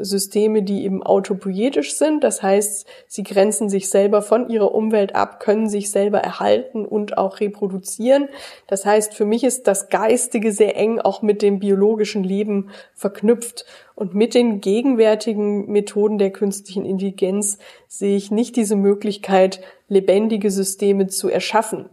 Systeme, 0.00 0.62
die 0.62 0.84
eben 0.84 1.02
autopoietisch 1.02 1.94
sind, 1.94 2.24
das 2.24 2.42
heißt, 2.42 2.86
sie 3.06 3.22
grenzen 3.22 3.68
sich 3.68 3.90
selber 3.90 4.22
von 4.22 4.48
ihrer 4.48 4.74
Umwelt 4.74 5.14
ab, 5.14 5.38
können 5.40 5.68
sich 5.68 5.90
selber 5.90 6.20
erhalten 6.20 6.86
und 6.86 7.18
auch 7.18 7.40
reproduzieren. 7.40 8.28
Das 8.66 8.86
heißt, 8.86 9.14
für 9.14 9.26
mich 9.26 9.44
ist 9.44 9.66
das 9.66 9.90
Geistige 9.90 10.52
sehr 10.52 10.76
eng 10.76 11.00
auch 11.00 11.20
mit 11.20 11.42
dem 11.42 11.58
biologischen 11.58 12.24
Leben 12.24 12.70
verknüpft. 12.94 13.66
Und 13.94 14.14
mit 14.14 14.32
den 14.32 14.60
gegenwärtigen 14.60 15.70
Methoden 15.70 16.18
der 16.18 16.30
künstlichen 16.30 16.86
Intelligenz 16.86 17.58
sehe 17.88 18.16
ich 18.16 18.30
nicht 18.30 18.56
diese 18.56 18.76
Möglichkeit, 18.76 19.60
lebendige 19.88 20.50
Systeme 20.50 21.08
zu 21.08 21.28
erschaffen. 21.28 21.90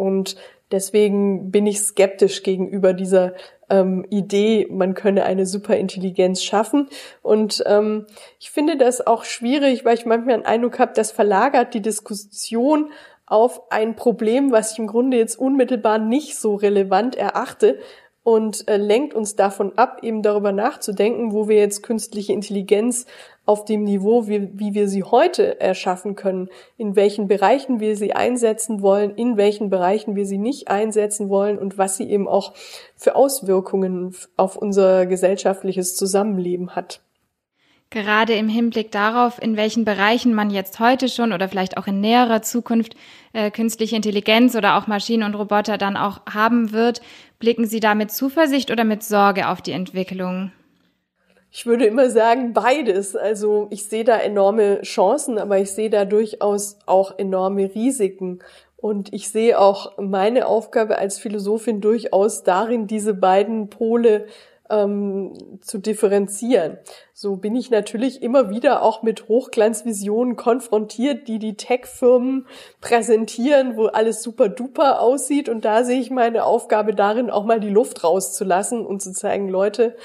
Und 0.00 0.36
deswegen 0.72 1.50
bin 1.50 1.66
ich 1.66 1.80
skeptisch 1.80 2.42
gegenüber 2.42 2.92
dieser 2.92 3.34
ähm, 3.68 4.04
Idee, 4.10 4.66
man 4.70 4.94
könne 4.94 5.24
eine 5.24 5.46
Superintelligenz 5.46 6.42
schaffen. 6.42 6.88
Und 7.22 7.62
ähm, 7.66 8.06
ich 8.38 8.50
finde 8.50 8.76
das 8.76 9.06
auch 9.06 9.24
schwierig, 9.24 9.84
weil 9.84 9.94
ich 9.94 10.06
manchmal 10.06 10.34
einen 10.34 10.46
Eindruck 10.46 10.78
habe, 10.78 10.92
das 10.94 11.12
verlagert 11.12 11.74
die 11.74 11.82
Diskussion 11.82 12.90
auf 13.26 13.70
ein 13.70 13.94
Problem, 13.94 14.50
was 14.50 14.72
ich 14.72 14.78
im 14.78 14.88
Grunde 14.88 15.16
jetzt 15.16 15.38
unmittelbar 15.38 15.98
nicht 15.98 16.36
so 16.36 16.56
relevant 16.56 17.14
erachte, 17.14 17.78
und 18.22 18.68
äh, 18.68 18.76
lenkt 18.76 19.14
uns 19.14 19.34
davon 19.34 19.76
ab, 19.78 20.00
eben 20.02 20.22
darüber 20.22 20.52
nachzudenken, 20.52 21.32
wo 21.32 21.48
wir 21.48 21.56
jetzt 21.56 21.82
künstliche 21.82 22.32
Intelligenz 22.32 23.06
auf 23.50 23.64
dem 23.64 23.82
Niveau, 23.82 24.28
wie, 24.28 24.48
wie 24.52 24.74
wir 24.74 24.88
sie 24.88 25.02
heute 25.02 25.60
erschaffen 25.60 26.14
können, 26.14 26.48
in 26.76 26.94
welchen 26.94 27.26
Bereichen 27.26 27.80
wir 27.80 27.96
sie 27.96 28.12
einsetzen 28.12 28.80
wollen, 28.80 29.10
in 29.16 29.36
welchen 29.36 29.70
Bereichen 29.70 30.14
wir 30.14 30.24
sie 30.24 30.38
nicht 30.38 30.68
einsetzen 30.68 31.28
wollen 31.28 31.58
und 31.58 31.76
was 31.76 31.96
sie 31.96 32.08
eben 32.08 32.28
auch 32.28 32.54
für 32.94 33.16
Auswirkungen 33.16 34.14
auf 34.36 34.54
unser 34.54 35.06
gesellschaftliches 35.06 35.96
Zusammenleben 35.96 36.76
hat. 36.76 37.00
Gerade 37.92 38.34
im 38.34 38.48
Hinblick 38.48 38.92
darauf, 38.92 39.42
in 39.42 39.56
welchen 39.56 39.84
Bereichen 39.84 40.32
man 40.32 40.50
jetzt 40.50 40.78
heute 40.78 41.08
schon 41.08 41.32
oder 41.32 41.48
vielleicht 41.48 41.76
auch 41.76 41.88
in 41.88 41.98
näherer 41.98 42.42
Zukunft 42.42 42.94
äh, 43.32 43.50
künstliche 43.50 43.96
Intelligenz 43.96 44.54
oder 44.54 44.76
auch 44.76 44.86
Maschinen 44.86 45.24
und 45.24 45.34
Roboter 45.34 45.76
dann 45.76 45.96
auch 45.96 46.20
haben 46.32 46.70
wird, 46.70 47.02
blicken 47.40 47.66
Sie 47.66 47.80
da 47.80 47.96
mit 47.96 48.12
Zuversicht 48.12 48.70
oder 48.70 48.84
mit 48.84 49.02
Sorge 49.02 49.48
auf 49.48 49.60
die 49.60 49.72
Entwicklung? 49.72 50.52
Ich 51.52 51.66
würde 51.66 51.84
immer 51.84 52.10
sagen, 52.10 52.52
beides. 52.52 53.16
Also 53.16 53.66
ich 53.70 53.84
sehe 53.84 54.04
da 54.04 54.16
enorme 54.16 54.82
Chancen, 54.82 55.38
aber 55.38 55.58
ich 55.58 55.72
sehe 55.72 55.90
da 55.90 56.04
durchaus 56.04 56.78
auch 56.86 57.18
enorme 57.18 57.74
Risiken. 57.74 58.38
Und 58.76 59.12
ich 59.12 59.28
sehe 59.30 59.58
auch 59.58 59.98
meine 59.98 60.46
Aufgabe 60.46 60.96
als 60.96 61.18
Philosophin 61.18 61.80
durchaus 61.80 62.44
darin, 62.44 62.86
diese 62.86 63.14
beiden 63.14 63.68
Pole 63.68 64.26
ähm, 64.70 65.58
zu 65.60 65.78
differenzieren. 65.78 66.78
So 67.12 67.36
bin 67.36 67.54
ich 67.56 67.70
natürlich 67.70 68.22
immer 68.22 68.48
wieder 68.48 68.82
auch 68.82 69.02
mit 69.02 69.28
Hochglanzvisionen 69.28 70.36
konfrontiert, 70.36 71.28
die 71.28 71.38
die 71.38 71.56
Tech-Firmen 71.56 72.46
präsentieren, 72.80 73.76
wo 73.76 73.86
alles 73.86 74.22
super 74.22 74.48
duper 74.48 75.00
aussieht. 75.00 75.48
Und 75.48 75.64
da 75.64 75.84
sehe 75.84 76.00
ich 76.00 76.10
meine 76.10 76.44
Aufgabe 76.44 76.94
darin, 76.94 77.30
auch 77.30 77.44
mal 77.44 77.60
die 77.60 77.68
Luft 77.68 78.04
rauszulassen 78.04 78.86
und 78.86 79.02
zu 79.02 79.12
zeigen, 79.12 79.48
Leute, 79.48 79.96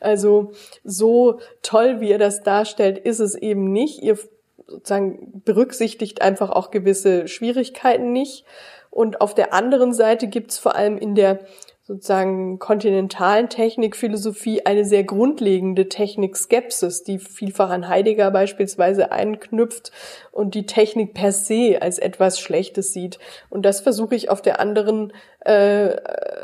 also 0.00 0.52
so 0.82 1.38
toll, 1.62 2.00
wie 2.00 2.10
ihr 2.10 2.18
das 2.18 2.42
darstellt, 2.42 2.98
ist 2.98 3.20
es 3.20 3.34
eben 3.34 3.70
nicht. 3.72 4.02
Ihr 4.02 4.18
sozusagen 4.66 5.42
berücksichtigt 5.44 6.22
einfach 6.22 6.50
auch 6.50 6.70
gewisse 6.70 7.28
Schwierigkeiten 7.28 8.12
nicht. 8.12 8.44
Und 8.90 9.20
auf 9.20 9.34
der 9.34 9.52
anderen 9.52 9.92
Seite 9.92 10.28
gibt's 10.28 10.58
vor 10.58 10.76
allem 10.76 10.98
in 10.98 11.14
der 11.14 11.40
sozusagen 11.86 12.58
kontinentalen 12.58 13.50
Technikphilosophie 13.50 14.64
eine 14.64 14.86
sehr 14.86 15.04
grundlegende 15.04 15.90
Technikskepsis, 15.90 17.02
die 17.02 17.18
vielfach 17.18 17.68
an 17.68 17.88
Heidegger 17.88 18.30
beispielsweise 18.30 19.12
einknüpft 19.12 19.92
und 20.32 20.54
die 20.54 20.64
Technik 20.64 21.12
per 21.12 21.30
se 21.30 21.78
als 21.82 21.98
etwas 21.98 22.40
Schlechtes 22.40 22.94
sieht. 22.94 23.18
Und 23.50 23.66
das 23.66 23.82
versuche 23.82 24.14
ich 24.14 24.30
auf 24.30 24.40
der 24.40 24.60
anderen 24.60 25.12
äh, 25.40 25.96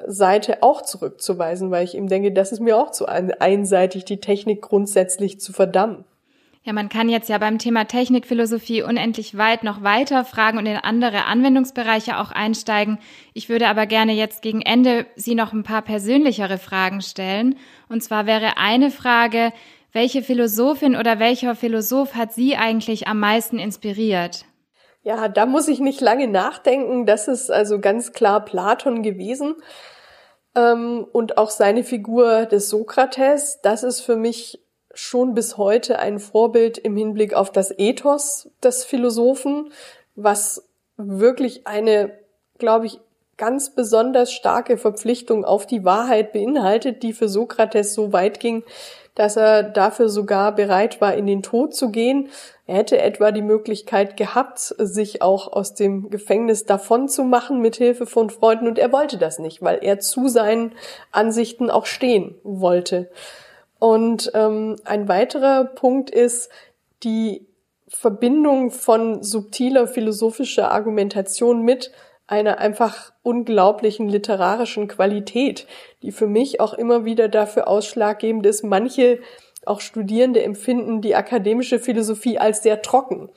Seite 0.06 0.62
auch 0.62 0.82
zurückzuweisen, 0.82 1.70
weil 1.70 1.84
ich 1.84 1.96
eben 1.96 2.08
denke, 2.08 2.32
das 2.32 2.52
ist 2.52 2.60
mir 2.60 2.76
auch 2.76 2.90
zu 2.90 3.06
einseitig, 3.06 4.04
die 4.04 4.20
Technik 4.20 4.60
grundsätzlich 4.60 5.40
zu 5.40 5.54
verdammen. 5.54 6.04
Ja, 6.62 6.74
man 6.74 6.90
kann 6.90 7.08
jetzt 7.08 7.30
ja 7.30 7.38
beim 7.38 7.58
Thema 7.58 7.86
Technikphilosophie 7.86 8.82
unendlich 8.82 9.38
weit 9.38 9.64
noch 9.64 9.82
weiter 9.82 10.26
fragen 10.26 10.58
und 10.58 10.66
in 10.66 10.76
andere 10.76 11.24
Anwendungsbereiche 11.24 12.18
auch 12.18 12.32
einsteigen. 12.32 12.98
Ich 13.32 13.48
würde 13.48 13.66
aber 13.66 13.86
gerne 13.86 14.12
jetzt 14.12 14.42
gegen 14.42 14.60
Ende 14.60 15.06
Sie 15.16 15.34
noch 15.34 15.54
ein 15.54 15.62
paar 15.62 15.80
persönlichere 15.80 16.58
Fragen 16.58 17.00
stellen. 17.00 17.56
Und 17.88 18.02
zwar 18.02 18.26
wäre 18.26 18.58
eine 18.58 18.90
Frage, 18.90 19.52
welche 19.92 20.22
Philosophin 20.22 20.96
oder 20.96 21.18
welcher 21.18 21.56
Philosoph 21.56 22.14
hat 22.14 22.34
Sie 22.34 22.56
eigentlich 22.56 23.08
am 23.08 23.18
meisten 23.18 23.58
inspiriert? 23.58 24.44
Ja, 25.02 25.28
da 25.28 25.46
muss 25.46 25.66
ich 25.66 25.80
nicht 25.80 26.02
lange 26.02 26.28
nachdenken. 26.28 27.06
Das 27.06 27.26
ist 27.26 27.50
also 27.50 27.80
ganz 27.80 28.12
klar 28.12 28.44
Platon 28.44 29.02
gewesen. 29.02 29.54
Ähm, 30.54 31.06
und 31.10 31.38
auch 31.38 31.48
seine 31.48 31.84
Figur 31.84 32.44
des 32.44 32.68
Sokrates, 32.68 33.60
das 33.62 33.82
ist 33.82 34.02
für 34.02 34.16
mich 34.16 34.60
schon 34.94 35.34
bis 35.34 35.56
heute 35.56 35.98
ein 35.98 36.18
Vorbild 36.18 36.78
im 36.78 36.96
Hinblick 36.96 37.34
auf 37.34 37.50
das 37.52 37.72
Ethos 37.78 38.50
des 38.62 38.84
Philosophen, 38.84 39.72
was 40.16 40.68
wirklich 40.96 41.66
eine, 41.66 42.12
glaube 42.58 42.86
ich, 42.86 43.00
ganz 43.36 43.74
besonders 43.74 44.32
starke 44.32 44.76
Verpflichtung 44.76 45.46
auf 45.46 45.66
die 45.66 45.84
Wahrheit 45.84 46.34
beinhaltet, 46.34 47.02
die 47.02 47.14
für 47.14 47.28
Sokrates 47.28 47.94
so 47.94 48.12
weit 48.12 48.38
ging, 48.38 48.64
dass 49.14 49.36
er 49.36 49.62
dafür 49.62 50.10
sogar 50.10 50.54
bereit 50.54 51.00
war, 51.00 51.14
in 51.14 51.26
den 51.26 51.42
Tod 51.42 51.74
zu 51.74 51.90
gehen. 51.90 52.28
Er 52.66 52.76
hätte 52.76 53.00
etwa 53.00 53.32
die 53.32 53.42
Möglichkeit 53.42 54.18
gehabt, 54.18 54.58
sich 54.58 55.22
auch 55.22 55.50
aus 55.52 55.74
dem 55.74 56.10
Gefängnis 56.10 56.66
davon 56.66 57.08
zu 57.08 57.24
machen 57.24 57.62
mit 57.62 57.76
Hilfe 57.76 58.06
von 58.06 58.28
Freunden 58.28 58.68
und 58.68 58.78
er 58.78 58.92
wollte 58.92 59.16
das 59.16 59.38
nicht, 59.38 59.62
weil 59.62 59.78
er 59.82 60.00
zu 60.00 60.28
seinen 60.28 60.72
Ansichten 61.10 61.70
auch 61.70 61.86
stehen 61.86 62.34
wollte. 62.42 63.10
Und 63.80 64.30
ähm, 64.34 64.76
ein 64.84 65.08
weiterer 65.08 65.64
Punkt 65.64 66.10
ist 66.10 66.50
die 67.02 67.48
Verbindung 67.88 68.70
von 68.70 69.24
subtiler 69.24 69.88
philosophischer 69.88 70.70
Argumentation 70.70 71.62
mit 71.62 71.90
einer 72.26 72.58
einfach 72.58 73.12
unglaublichen 73.22 74.08
literarischen 74.08 74.86
Qualität, 74.86 75.66
die 76.02 76.12
für 76.12 76.28
mich 76.28 76.60
auch 76.60 76.74
immer 76.74 77.04
wieder 77.04 77.28
dafür 77.28 77.66
ausschlaggebend 77.66 78.46
ist, 78.46 78.62
manche 78.62 79.18
auch 79.66 79.80
Studierende 79.80 80.42
empfinden 80.42 81.02
die 81.02 81.14
akademische 81.14 81.78
Philosophie 81.78 82.38
als 82.38 82.62
sehr 82.62 82.80
trocken. 82.80 83.28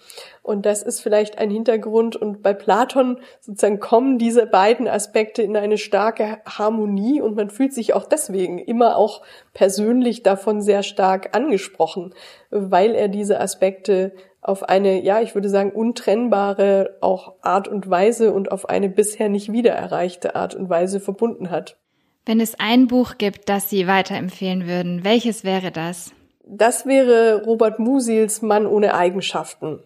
Und 0.42 0.66
das 0.66 0.82
ist 0.82 1.02
vielleicht 1.02 1.38
ein 1.38 1.50
Hintergrund. 1.50 2.16
Und 2.16 2.42
bei 2.42 2.54
Platon 2.54 3.20
sozusagen 3.42 3.80
kommen 3.80 4.18
diese 4.18 4.46
beiden 4.46 4.88
Aspekte 4.88 5.42
in 5.42 5.58
eine 5.58 5.78
starke 5.78 6.40
Harmonie 6.46 7.22
und 7.22 7.36
man 7.36 7.50
fühlt 7.50 7.74
sich 7.74 7.94
auch 7.94 8.06
deswegen 8.06 8.58
immer 8.58 8.96
auch 8.96 9.22
persönlich 9.54 10.24
davon 10.24 10.62
sehr 10.62 10.84
stark 10.84 11.36
angesprochen, 11.36 12.14
weil 12.50 12.96
er 12.96 13.10
diese 13.10 13.40
Aspekte 13.40 14.14
auf 14.42 14.64
eine, 14.64 15.02
ja, 15.02 15.22
ich 15.22 15.36
würde 15.36 15.50
sagen, 15.50 15.72
untrennbare 15.72 16.98
auch 17.02 17.36
Art 17.42 17.68
und 17.68 17.90
Weise 17.90 18.34
und 18.34 18.52
auf 18.52 18.68
eine 18.68 18.90
bisher 18.90 19.30
nicht 19.30 19.52
wieder 19.52 19.72
erreichte 19.72 20.36
Art 20.36 20.56
und 20.56 20.70
Weise 20.70 21.00
verbunden 21.00 21.50
hat. 21.50 21.78
Wenn 22.26 22.40
es 22.40 22.58
ein 22.58 22.88
Buch 22.88 23.18
gibt, 23.18 23.50
das 23.50 23.70
Sie 23.70 23.86
weiterempfehlen 23.86 24.66
würden, 24.66 25.04
welches 25.04 25.44
wäre 25.44 25.72
das? 25.72 26.12
Das 26.46 26.86
wäre 26.86 27.44
Robert 27.44 27.80
Musils 27.80 28.42
Mann 28.42 28.66
ohne 28.66 28.94
Eigenschaften. 28.94 29.80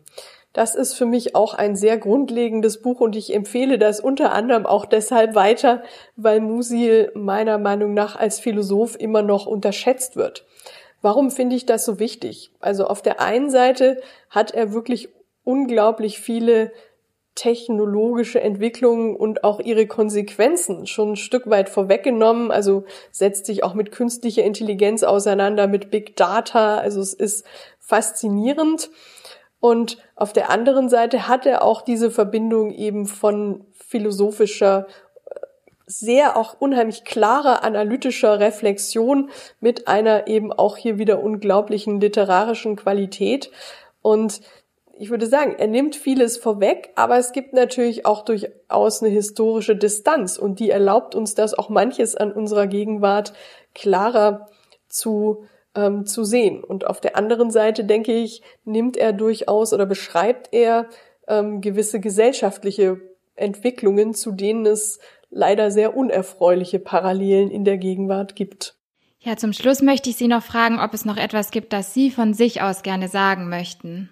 Das 0.54 0.76
ist 0.76 0.94
für 0.94 1.06
mich 1.06 1.36
auch 1.36 1.54
ein 1.56 1.76
sehr 1.76 1.98
grundlegendes 1.98 2.82
Buch 2.82 3.00
und 3.00 3.16
ich 3.16 3.34
empfehle 3.34 3.78
das 3.78 4.00
unter 4.00 4.34
anderem 4.34 4.66
auch 4.66 4.86
deshalb 4.86 5.36
weiter, 5.36 5.84
weil 6.16 6.40
Musil 6.40 7.12
meiner 7.16 7.58
Meinung 7.58 7.94
nach 7.94 8.16
als 8.16 8.40
Philosoph 8.40 8.96
immer 9.00 9.22
noch 9.22 9.46
unterschätzt 9.46 10.16
wird. 10.16 10.46
Warum 11.02 11.32
finde 11.32 11.56
ich 11.56 11.66
das 11.66 11.86
so 11.86 12.00
wichtig? 12.00 12.52
Also 12.60 12.88
auf 12.88 13.02
der 13.02 13.22
einen 13.22 13.50
Seite 13.50 14.02
hat 14.30 14.52
er 14.52 14.74
wirklich 14.74 15.10
unglaublich 15.44 16.20
viele 16.20 16.72
technologische 17.38 18.42
Entwicklungen 18.42 19.16
und 19.16 19.44
auch 19.44 19.60
ihre 19.60 19.86
Konsequenzen 19.86 20.88
schon 20.88 21.12
ein 21.12 21.16
Stück 21.16 21.50
weit 21.50 21.70
vorweggenommen. 21.70 22.52
Also 22.52 22.84
setzt 23.12 23.46
sich 23.46 23.64
auch 23.64 23.76
mit 23.76 23.92
künstlicher 23.92 24.44
Intelligenz 24.44 25.04
auseinander, 25.04 25.68
mit 25.68 25.92
Big 25.92 26.16
Data. 26.16 26.78
Also 26.78 27.00
es 27.00 27.14
ist 27.14 27.46
faszinierend. 27.80 28.90
Und 29.60 29.98
auf 30.16 30.34
der 30.34 30.50
anderen 30.50 30.90
Seite 30.90 31.28
hat 31.28 31.46
er 31.46 31.64
auch 31.64 31.84
diese 31.84 32.10
Verbindung 32.10 32.74
eben 32.74 33.06
von 33.06 33.66
philosophischer 33.72 34.88
sehr 35.86 36.36
auch 36.36 36.60
unheimlich 36.60 37.06
klarer 37.06 37.64
analytischer 37.64 38.40
Reflexion 38.40 39.30
mit 39.62 39.88
einer 39.88 40.28
eben 40.28 40.52
auch 40.52 40.76
hier 40.76 40.98
wieder 40.98 41.24
unglaublichen 41.24 42.02
literarischen 42.02 42.76
Qualität. 42.76 43.52
Und 44.02 44.42
ich 45.00 45.10
würde 45.10 45.28
sagen, 45.28 45.56
er 45.58 45.68
nimmt 45.68 45.96
vieles 45.96 46.38
vorweg, 46.38 46.90
aber 46.96 47.18
es 47.18 47.32
gibt 47.32 47.54
natürlich 47.54 48.06
auch 48.06 48.26
durchaus 48.26 49.02
eine 49.02 49.12
historische 49.12 49.76
Distanz 49.76 50.38
und 50.38 50.60
die 50.60 50.70
erlaubt 50.70 51.16
uns 51.16 51.36
das 51.36 51.54
auch 51.54 51.70
manches 51.70 52.16
an 52.16 52.32
unserer 52.32 52.68
Gegenwart 52.68 53.34
klarer 53.74 54.48
zu 54.88 55.46
ähm, 55.76 56.06
zu 56.06 56.24
sehen. 56.24 56.64
Und 56.64 56.88
auf 56.88 57.00
der 57.00 57.16
anderen 57.16 57.52
Seite 57.52 57.84
denke 57.86 58.14
ich, 58.14 58.42
nimmt 58.66 58.98
er 58.98 59.14
durchaus 59.14 59.74
oder 59.74 59.86
beschreibt 59.86 60.50
er 60.52 60.88
ähm, 61.28 61.62
gewisse 61.62 62.00
gesellschaftliche 62.00 63.00
Entwicklungen, 63.36 64.14
zu 64.14 64.32
denen 64.32 64.66
es 64.66 65.00
leider 65.30 65.72
sehr 65.72 65.96
unerfreuliche 65.96 66.80
Parallelen 66.80 67.52
in 67.52 67.64
der 67.64 67.78
Gegenwart 67.78 68.36
gibt. 68.36 68.76
Ja, 69.20 69.36
zum 69.36 69.54
Schluss 69.54 69.82
möchte 69.82 70.10
ich 70.10 70.16
Sie 70.16 70.28
noch 70.28 70.44
fragen, 70.44 70.80
ob 70.80 70.94
es 70.94 71.06
noch 71.06 71.18
etwas 71.18 71.52
gibt, 71.52 71.74
das 71.74 71.94
Sie 71.94 72.12
von 72.12 72.34
sich 72.34 72.62
aus 72.62 72.82
gerne 72.82 73.08
sagen 73.08 73.50
möchten 73.50 74.10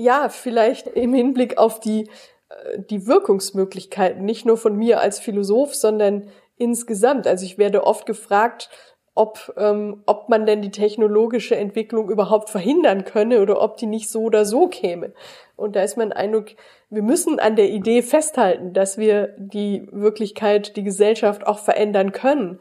ja, 0.00 0.28
vielleicht 0.28 0.86
im 0.88 1.14
Hinblick 1.14 1.58
auf 1.58 1.80
die, 1.80 2.08
äh, 2.48 2.78
die 2.78 3.06
Wirkungsmöglichkeiten, 3.06 4.24
nicht 4.24 4.46
nur 4.46 4.56
von 4.56 4.76
mir 4.76 5.00
als 5.00 5.20
Philosoph, 5.20 5.74
sondern 5.74 6.28
insgesamt. 6.56 7.26
Also 7.26 7.44
ich 7.44 7.58
werde 7.58 7.84
oft 7.84 8.06
gefragt, 8.06 8.70
ob, 9.14 9.52
ähm, 9.56 10.02
ob 10.06 10.28
man 10.28 10.46
denn 10.46 10.62
die 10.62 10.70
technologische 10.70 11.56
Entwicklung 11.56 12.10
überhaupt 12.10 12.48
verhindern 12.48 13.04
könne 13.04 13.42
oder 13.42 13.60
ob 13.60 13.76
die 13.76 13.86
nicht 13.86 14.08
so 14.08 14.22
oder 14.22 14.44
so 14.44 14.68
käme. 14.68 15.12
Und 15.56 15.76
da 15.76 15.82
ist 15.82 15.96
mein 15.96 16.12
Eindruck, 16.12 16.46
wir 16.88 17.02
müssen 17.02 17.38
an 17.38 17.56
der 17.56 17.68
Idee 17.68 18.02
festhalten, 18.02 18.72
dass 18.72 18.96
wir 18.98 19.34
die 19.36 19.86
Wirklichkeit, 19.92 20.76
die 20.76 20.84
Gesellschaft 20.84 21.46
auch 21.46 21.58
verändern 21.58 22.12
können. 22.12 22.60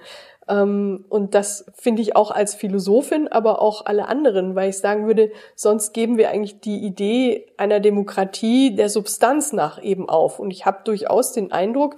Ähm, 0.49 1.05
und 1.09 1.35
das 1.35 1.65
finde 1.75 2.01
ich 2.01 2.15
auch 2.15 2.31
als 2.31 2.55
Philosophin, 2.55 3.27
aber 3.27 3.61
auch 3.61 3.85
alle 3.85 4.07
anderen, 4.07 4.55
weil 4.55 4.69
ich 4.69 4.79
sagen 4.79 5.05
würde, 5.05 5.31
sonst 5.55 5.93
geben 5.93 6.17
wir 6.17 6.29
eigentlich 6.29 6.59
die 6.59 6.79
Idee 6.79 7.45
einer 7.57 7.79
Demokratie 7.79 8.75
der 8.75 8.89
Substanz 8.89 9.53
nach 9.53 9.81
eben 9.81 10.09
auf. 10.09 10.39
Und 10.39 10.51
ich 10.51 10.65
habe 10.65 10.79
durchaus 10.83 11.31
den 11.31 11.51
Eindruck, 11.51 11.97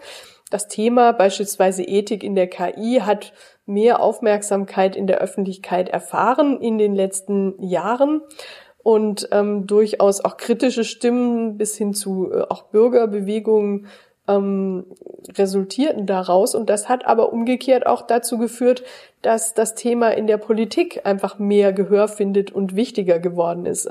das 0.50 0.68
Thema 0.68 1.14
beispielsweise 1.14 1.84
Ethik 1.84 2.24
in 2.24 2.36
der 2.36 2.48
KI 2.48 3.02
hat 3.02 3.32
mehr 3.66 4.02
Aufmerksamkeit 4.02 4.98
in 4.98 5.08
der 5.08 5.20
Öffentlichkeit 5.20 5.88
erfahren 5.88 6.60
in 6.60 6.78
den 6.78 6.94
letzten 6.94 7.62
Jahren 7.64 8.22
und 8.84 9.30
ähm, 9.32 9.66
durchaus 9.66 10.26
auch 10.26 10.36
kritische 10.38 10.84
Stimmen 10.84 11.58
bis 11.58 11.78
hin 11.78 11.94
zu 11.94 12.32
äh, 12.32 12.42
auch 12.50 12.64
Bürgerbewegungen 12.64 13.88
ähm, 14.38 14.86
resultierten 15.38 16.06
daraus. 16.06 16.56
Und 16.56 16.70
das 16.70 16.90
hat 16.90 17.06
aber 17.06 17.32
umgekehrt 17.34 17.86
auch 17.86 18.02
dazu 18.02 18.38
geführt, 18.38 18.84
dass 19.22 19.54
das 19.54 19.76
Thema 19.76 20.10
in 20.10 20.28
der 20.28 20.38
Politik 20.38 21.02
einfach 21.06 21.38
mehr 21.38 21.74
Gehör 21.74 22.08
findet 22.08 22.52
und 22.52 22.76
wichtiger 22.76 23.20
geworden 23.20 23.66
ist, 23.66 23.90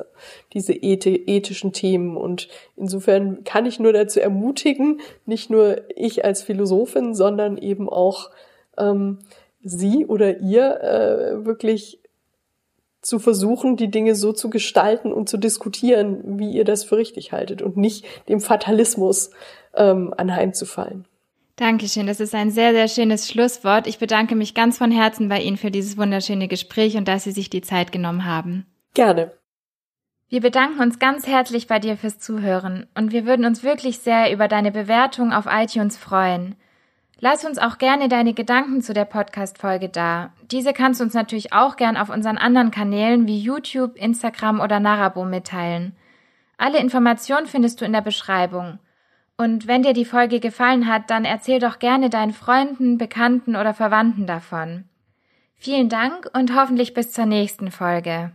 diese 0.53 0.73
ethischen 0.73 1.73
Themen. 1.73 2.17
Und 2.17 2.49
insofern 2.77 3.45
kann 3.45 3.67
ich 3.67 3.79
nur 3.79 3.93
dazu 3.93 4.21
ermutigen, 4.21 5.01
nicht 5.27 5.51
nur 5.51 5.83
ich 5.95 6.25
als 6.25 6.43
Philosophin, 6.43 7.15
sondern 7.15 7.57
eben 7.59 7.89
auch 7.89 8.31
ähm, 8.77 9.19
Sie 9.63 10.07
oder 10.07 10.39
ihr 10.39 10.81
äh, 10.81 11.45
wirklich 11.45 12.01
zu 13.03 13.19
versuchen, 13.19 13.77
die 13.77 13.91
Dinge 13.91 14.15
so 14.15 14.33
zu 14.33 14.51
gestalten 14.51 15.13
und 15.13 15.29
zu 15.29 15.39
diskutieren, 15.39 16.39
wie 16.39 16.51
ihr 16.51 16.65
das 16.65 16.85
für 16.85 16.97
richtig 16.97 17.33
haltet 17.33 17.63
und 17.63 17.77
nicht 17.77 18.05
dem 18.29 18.41
Fatalismus 18.41 19.31
ähm, 19.75 20.15
anheimzufallen. 20.17 21.07
Dankeschön, 21.57 22.07
das 22.07 22.21
ist 22.21 22.35
ein 22.35 22.51
sehr, 22.51 22.73
sehr 22.73 22.89
schönes 22.89 23.29
Schlusswort. 23.29 23.87
Ich 23.87 23.99
bedanke 23.99 24.35
mich 24.35 24.55
ganz 24.55 24.79
von 24.79 24.91
Herzen 24.91 25.29
bei 25.29 25.41
Ihnen 25.41 25.59
für 25.59 25.71
dieses 25.71 25.99
wunderschöne 25.99 26.49
Gespräch 26.49 26.97
und 26.97 27.07
dass 27.07 27.25
Sie 27.25 27.33
sich 27.33 27.51
die 27.51 27.61
Zeit 27.61 27.93
genommen 27.93 28.25
haben. 28.25 28.67
Gerne. 28.95 29.33
Wir 30.31 30.41
bedanken 30.41 30.81
uns 30.81 30.99
ganz 30.99 31.27
herzlich 31.27 31.67
bei 31.67 31.79
dir 31.79 31.97
fürs 31.97 32.19
Zuhören 32.19 32.87
und 32.95 33.13
wir 33.13 33.27
würden 33.27 33.45
uns 33.45 33.63
wirklich 33.63 33.99
sehr 33.99 34.33
über 34.33 34.49
deine 34.49 34.71
Bewertung 34.71 35.33
auf 35.33 35.47
iTunes 35.51 35.97
freuen. 35.99 36.55
Lass 37.19 37.45
uns 37.45 37.59
auch 37.59 37.77
gerne 37.77 38.09
deine 38.09 38.33
Gedanken 38.33 38.81
zu 38.81 38.95
der 38.95 39.05
Podcast-Folge 39.05 39.91
da. 39.91 40.33
Diese 40.51 40.73
kannst 40.73 41.01
du 41.01 41.05
uns 41.05 41.13
natürlich 41.13 41.53
auch 41.53 41.77
gern 41.77 41.99
auf 41.99 42.09
unseren 42.09 42.39
anderen 42.39 42.71
Kanälen 42.71 43.27
wie 43.27 43.39
YouTube, 43.39 43.97
Instagram 43.97 44.61
oder 44.61 44.81
Narabo 44.81 45.27
mitteilen. 45.27 45.95
Alle 46.57 46.79
Informationen 46.79 47.47
findest 47.47 47.81
du 47.81 47.85
in 47.85 47.93
der 47.93 48.01
Beschreibung. 48.01 48.79
Und 49.41 49.67
wenn 49.67 49.83
dir 49.83 49.95
die 49.95 50.05
Folge 50.05 50.39
gefallen 50.39 50.87
hat, 50.87 51.09
dann 51.09 51.25
erzähl 51.25 51.61
doch 51.61 51.79
gerne 51.79 52.11
deinen 52.11 52.35
Freunden, 52.35 52.99
Bekannten 52.99 53.57
oder 53.57 53.73
Verwandten 53.73 54.27
davon. 54.27 54.85
Vielen 55.57 55.89
Dank 55.89 56.29
und 56.35 56.55
hoffentlich 56.55 56.93
bis 56.93 57.11
zur 57.13 57.25
nächsten 57.25 57.71
Folge. 57.71 58.33